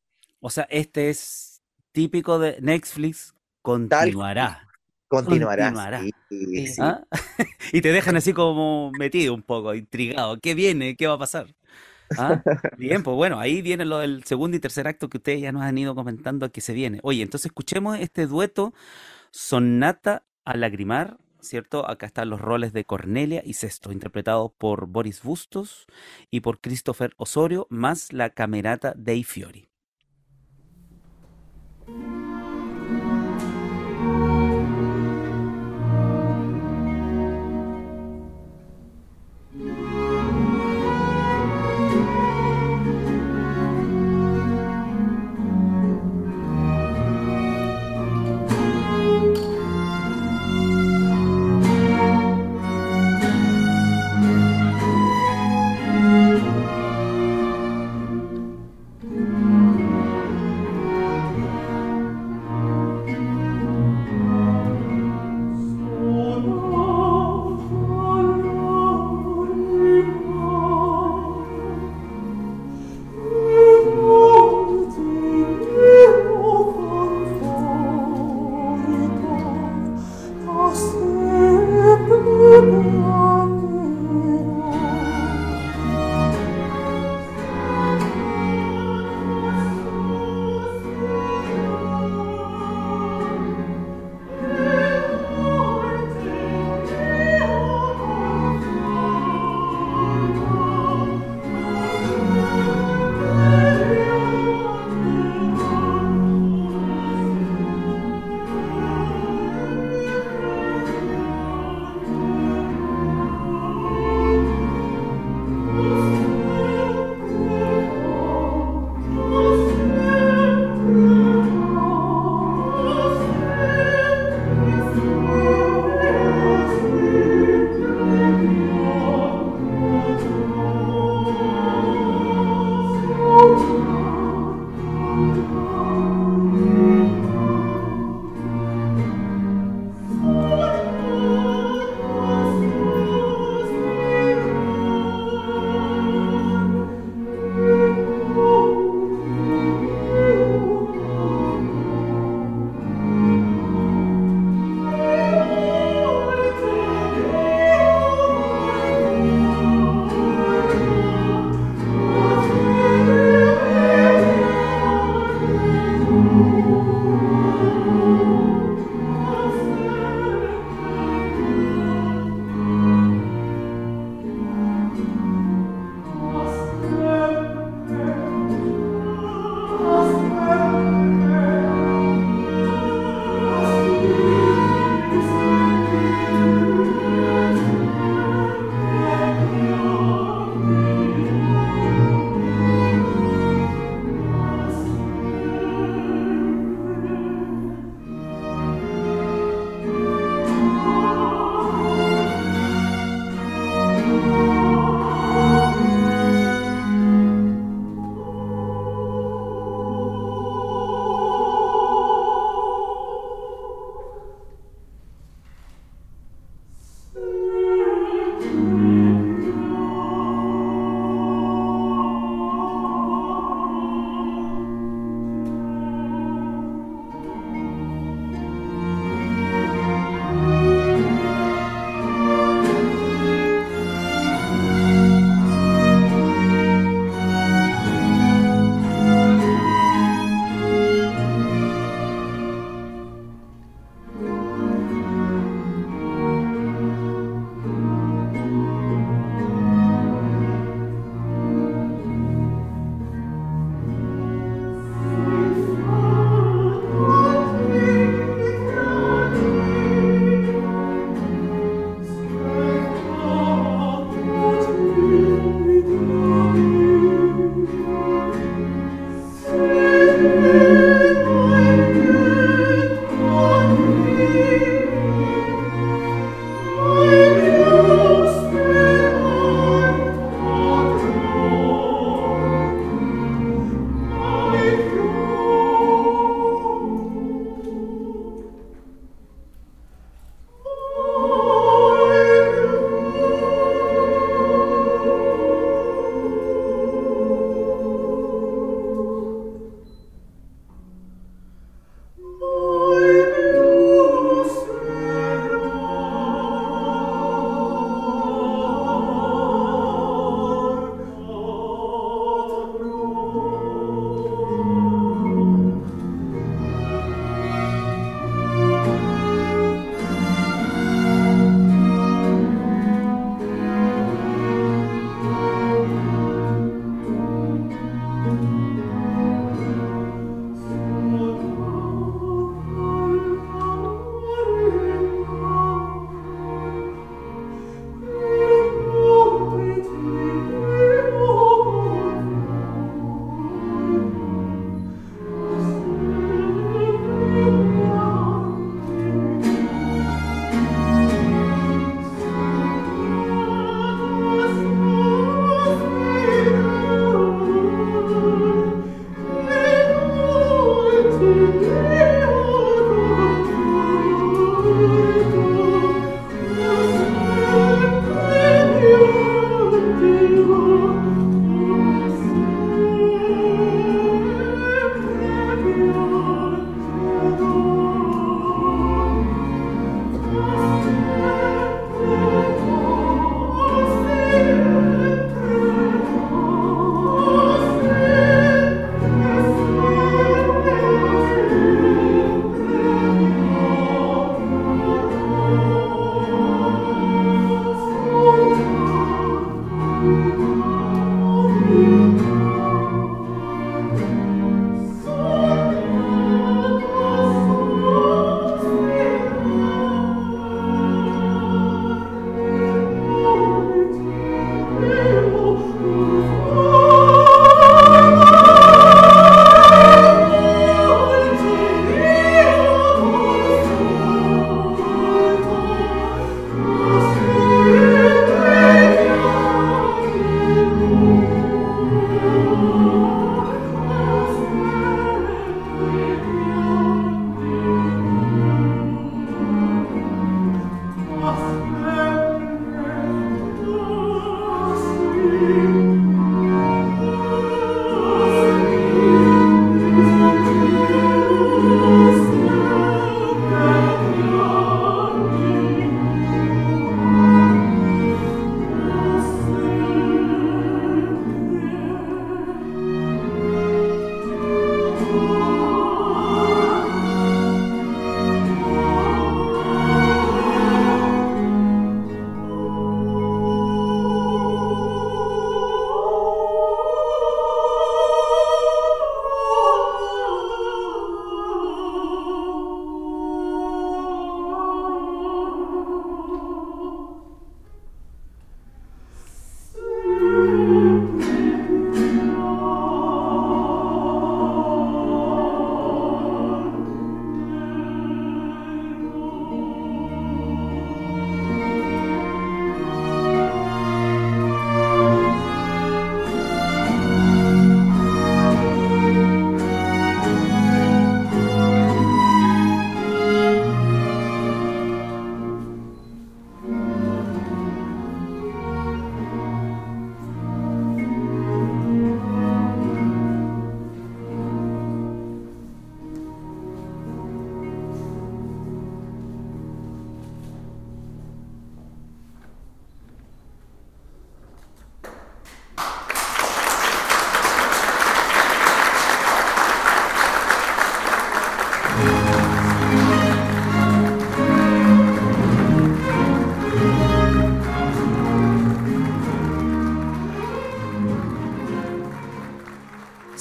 [0.40, 1.62] O sea, este es
[1.92, 4.66] típico de Netflix, continuará.
[5.08, 5.72] Continuará.
[6.80, 7.04] ¿Ah?
[7.72, 10.38] y te dejan así como metido un poco, intrigado.
[10.40, 10.96] ¿Qué viene?
[10.96, 11.54] ¿Qué va a pasar?
[12.16, 12.42] ¿Ah?
[12.76, 15.62] Bien, pues bueno, ahí viene lo del segundo y tercer acto que ustedes ya nos
[15.62, 17.00] han ido comentando que se viene.
[17.02, 18.74] Oye, entonces escuchemos este dueto
[19.30, 21.88] Sonata a lagrimar, ¿cierto?
[21.88, 25.86] Acá están los roles de Cornelia y Sesto, interpretados por Boris Bustos
[26.30, 29.68] y por Christopher Osorio, más la camerata dei Fiori.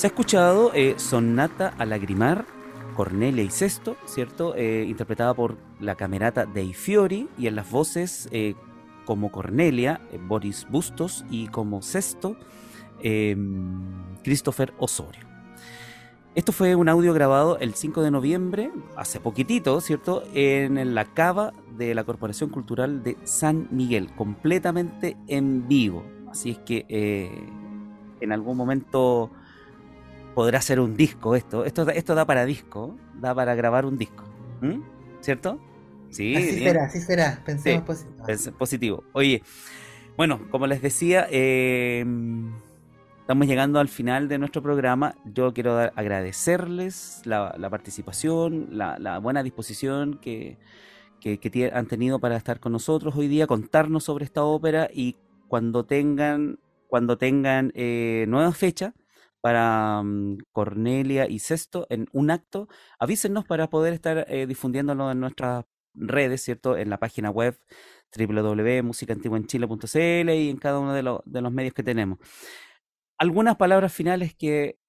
[0.06, 2.46] Se ha escuchado eh, Sonata a lagrimar,
[2.96, 4.54] Cornelia y Sesto, ¿cierto?
[4.56, 8.54] Eh, interpretada por la camerata Dei Fiori y en las voces eh,
[9.06, 12.38] como Cornelia, Boris Bustos y como Sesto,
[13.02, 13.82] em,
[14.24, 15.26] Christopher Osorio.
[16.36, 20.22] Esto fue un audio grabado el 5 de noviembre, hace poquitito, ¿cierto?
[20.36, 26.06] En la cava de la Corporación Cultural de San Miguel, completamente en vivo.
[26.30, 26.86] Así es que
[28.22, 29.32] en algún momento
[30.36, 31.66] podrá ser un disco esto.
[31.66, 34.24] Esto, esto da para disco, da para grabar un disco.
[35.22, 35.60] ¿Cierto?
[36.10, 36.36] Sí.
[36.36, 37.42] Así será, así será.
[37.46, 38.58] Pensemos positivo.
[38.58, 39.04] positivo.
[39.14, 39.42] Oye,
[40.18, 42.54] bueno, como les decía, em,
[43.22, 45.16] estamos llegando al final de nuestro programa.
[45.26, 50.58] Yo quiero agradecerles la, participación, la, buena disposición que,
[51.22, 55.16] que, han tenido para estar con nosotros hoy día, contarnos sobre esta ópera y
[55.48, 58.94] cuando tengan, cuando tengan eh, nueva fecha,
[59.46, 62.68] para mm, Cornelia y Sexto en un acto,
[62.98, 66.76] avísenos para poder estar eh, difundiéndolo en nuestras redes, ¿cierto?
[66.76, 67.56] En la página web
[68.18, 72.18] www.musicaantiguaenchile.cl y en cada uno de, los medios que tenemos.
[73.20, 74.80] Algunas palabras finales que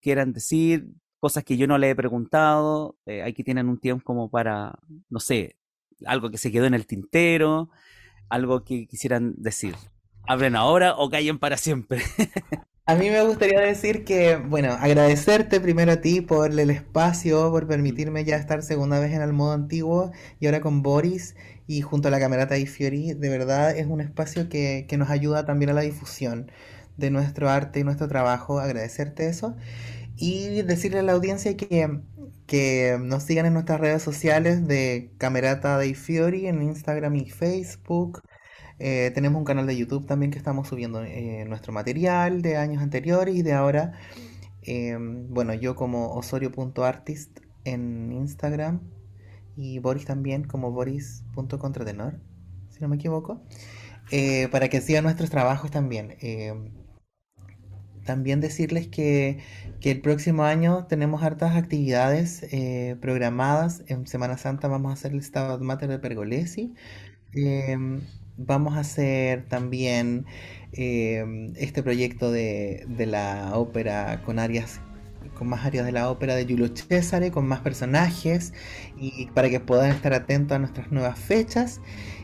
[0.00, 0.86] quieran decir,
[1.18, 4.78] cosas que yo no le he preguntado, eh, hay que tienen un tiempo como para,
[5.10, 5.56] no sé,
[6.06, 7.68] algo que se quedó en el tintero,
[8.28, 9.74] algo que quisieran decir.
[10.28, 12.00] Abren ahora o callen para siempre.
[12.86, 17.66] A mí me gustaría decir que, bueno, agradecerte primero a ti por el espacio, por
[17.66, 21.34] permitirme ya estar segunda vez en el modo antiguo y ahora con Boris
[21.66, 23.14] y junto a la camerata y Fiori.
[23.14, 26.50] De verdad es un espacio que, que nos ayuda también a la difusión
[26.98, 28.58] de nuestro arte y nuestro trabajo.
[28.60, 29.56] Agradecerte eso.
[30.16, 32.00] Y decirle a la audiencia que,
[32.46, 38.22] que nos sigan en nuestras redes sociales de Camerata de Fiori en Instagram y Facebook
[38.78, 42.82] eh, tenemos un canal de YouTube también que estamos subiendo eh, nuestro material de años
[42.82, 43.92] anteriores y de ahora.
[44.62, 48.80] Em, bueno, yo como osorio.artist en Instagram
[49.56, 52.20] y Boris también como boris.contratenor,
[52.70, 53.42] si no me equivoco,
[54.10, 56.16] eh, para que sigan nuestros trabajos también.
[58.04, 59.38] También decirles que,
[59.80, 62.44] que, el próximo año tenemos hartas actividades
[63.00, 63.82] programadas.
[63.86, 66.74] En Semana Santa vamos a hacer el Stabat Mater de Pergolesi.
[68.36, 70.26] Vamos a hacer también
[70.72, 74.80] em, este proyecto de, la ópera con áreas
[75.34, 78.52] con más áreas de la ópera de Giulio Cesare, con más personajes
[78.96, 81.80] y para que puedan estar atentos a nuestras nuevas fechas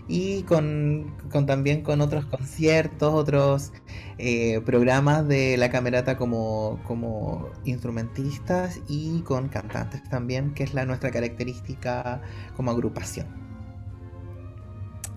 [0.06, 1.16] y con,
[1.46, 3.72] también con otros conciertos, otros
[4.18, 10.84] eh, programas de la camerata como, como instrumentistas y con cantantes también, que es la
[10.84, 12.22] nuestra característica
[12.56, 13.49] como agrupación.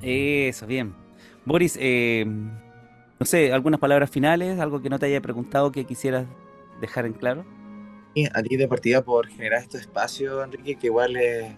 [0.04, 0.94] Eso, bien.
[1.46, 6.26] Boris, eh, no sé, algunas palabras finales, algo que no te haya preguntado que quisieras
[6.82, 7.46] dejar en claro.
[8.14, 11.56] Sí, a ti de partida por generar este espacio, Enrique, que igual eh,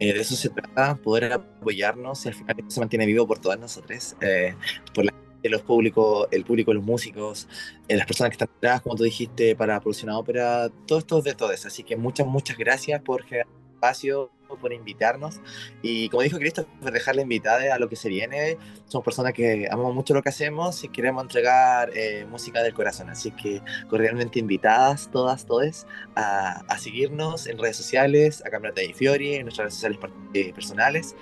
[0.00, 4.16] de eso se trata, poder apoyarnos y al final se mantiene vivo por todas nosotras,
[4.20, 4.54] eh,
[4.92, 5.14] por la
[5.50, 7.48] los públicos, el público, los músicos,
[7.86, 11.34] las personas que están atrás, como tú dijiste, para producir una ópera, todo esto de
[11.34, 11.68] todo eso.
[11.68, 13.46] Así que muchas, muchas gracias por generar
[13.84, 14.30] espacio,
[14.60, 15.40] por invitarnos.
[15.82, 18.56] Y como dijo Cristo, por dejarle invitada a lo que se viene.
[18.86, 23.10] Somos personas que amamos mucho lo que hacemos y queremos entregar eh, música del corazón.
[23.10, 28.94] Así que cordialmente invitadas todas, todos, a, a seguirnos en redes sociales, a Camerata de
[28.94, 29.98] Fiori, en nuestras redes sociales
[30.34, 31.16] eh, personales.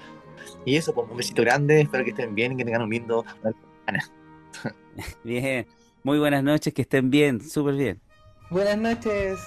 [0.65, 1.81] Y eso, pues un besito grande.
[1.81, 3.25] Espero que estén bien y que tengan un lindo.
[5.25, 5.67] Bien,
[6.03, 8.01] muy buenas noches, que estén bien, súper bien.
[8.51, 9.41] Buenas noches.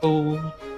[0.00, 0.77] Chao.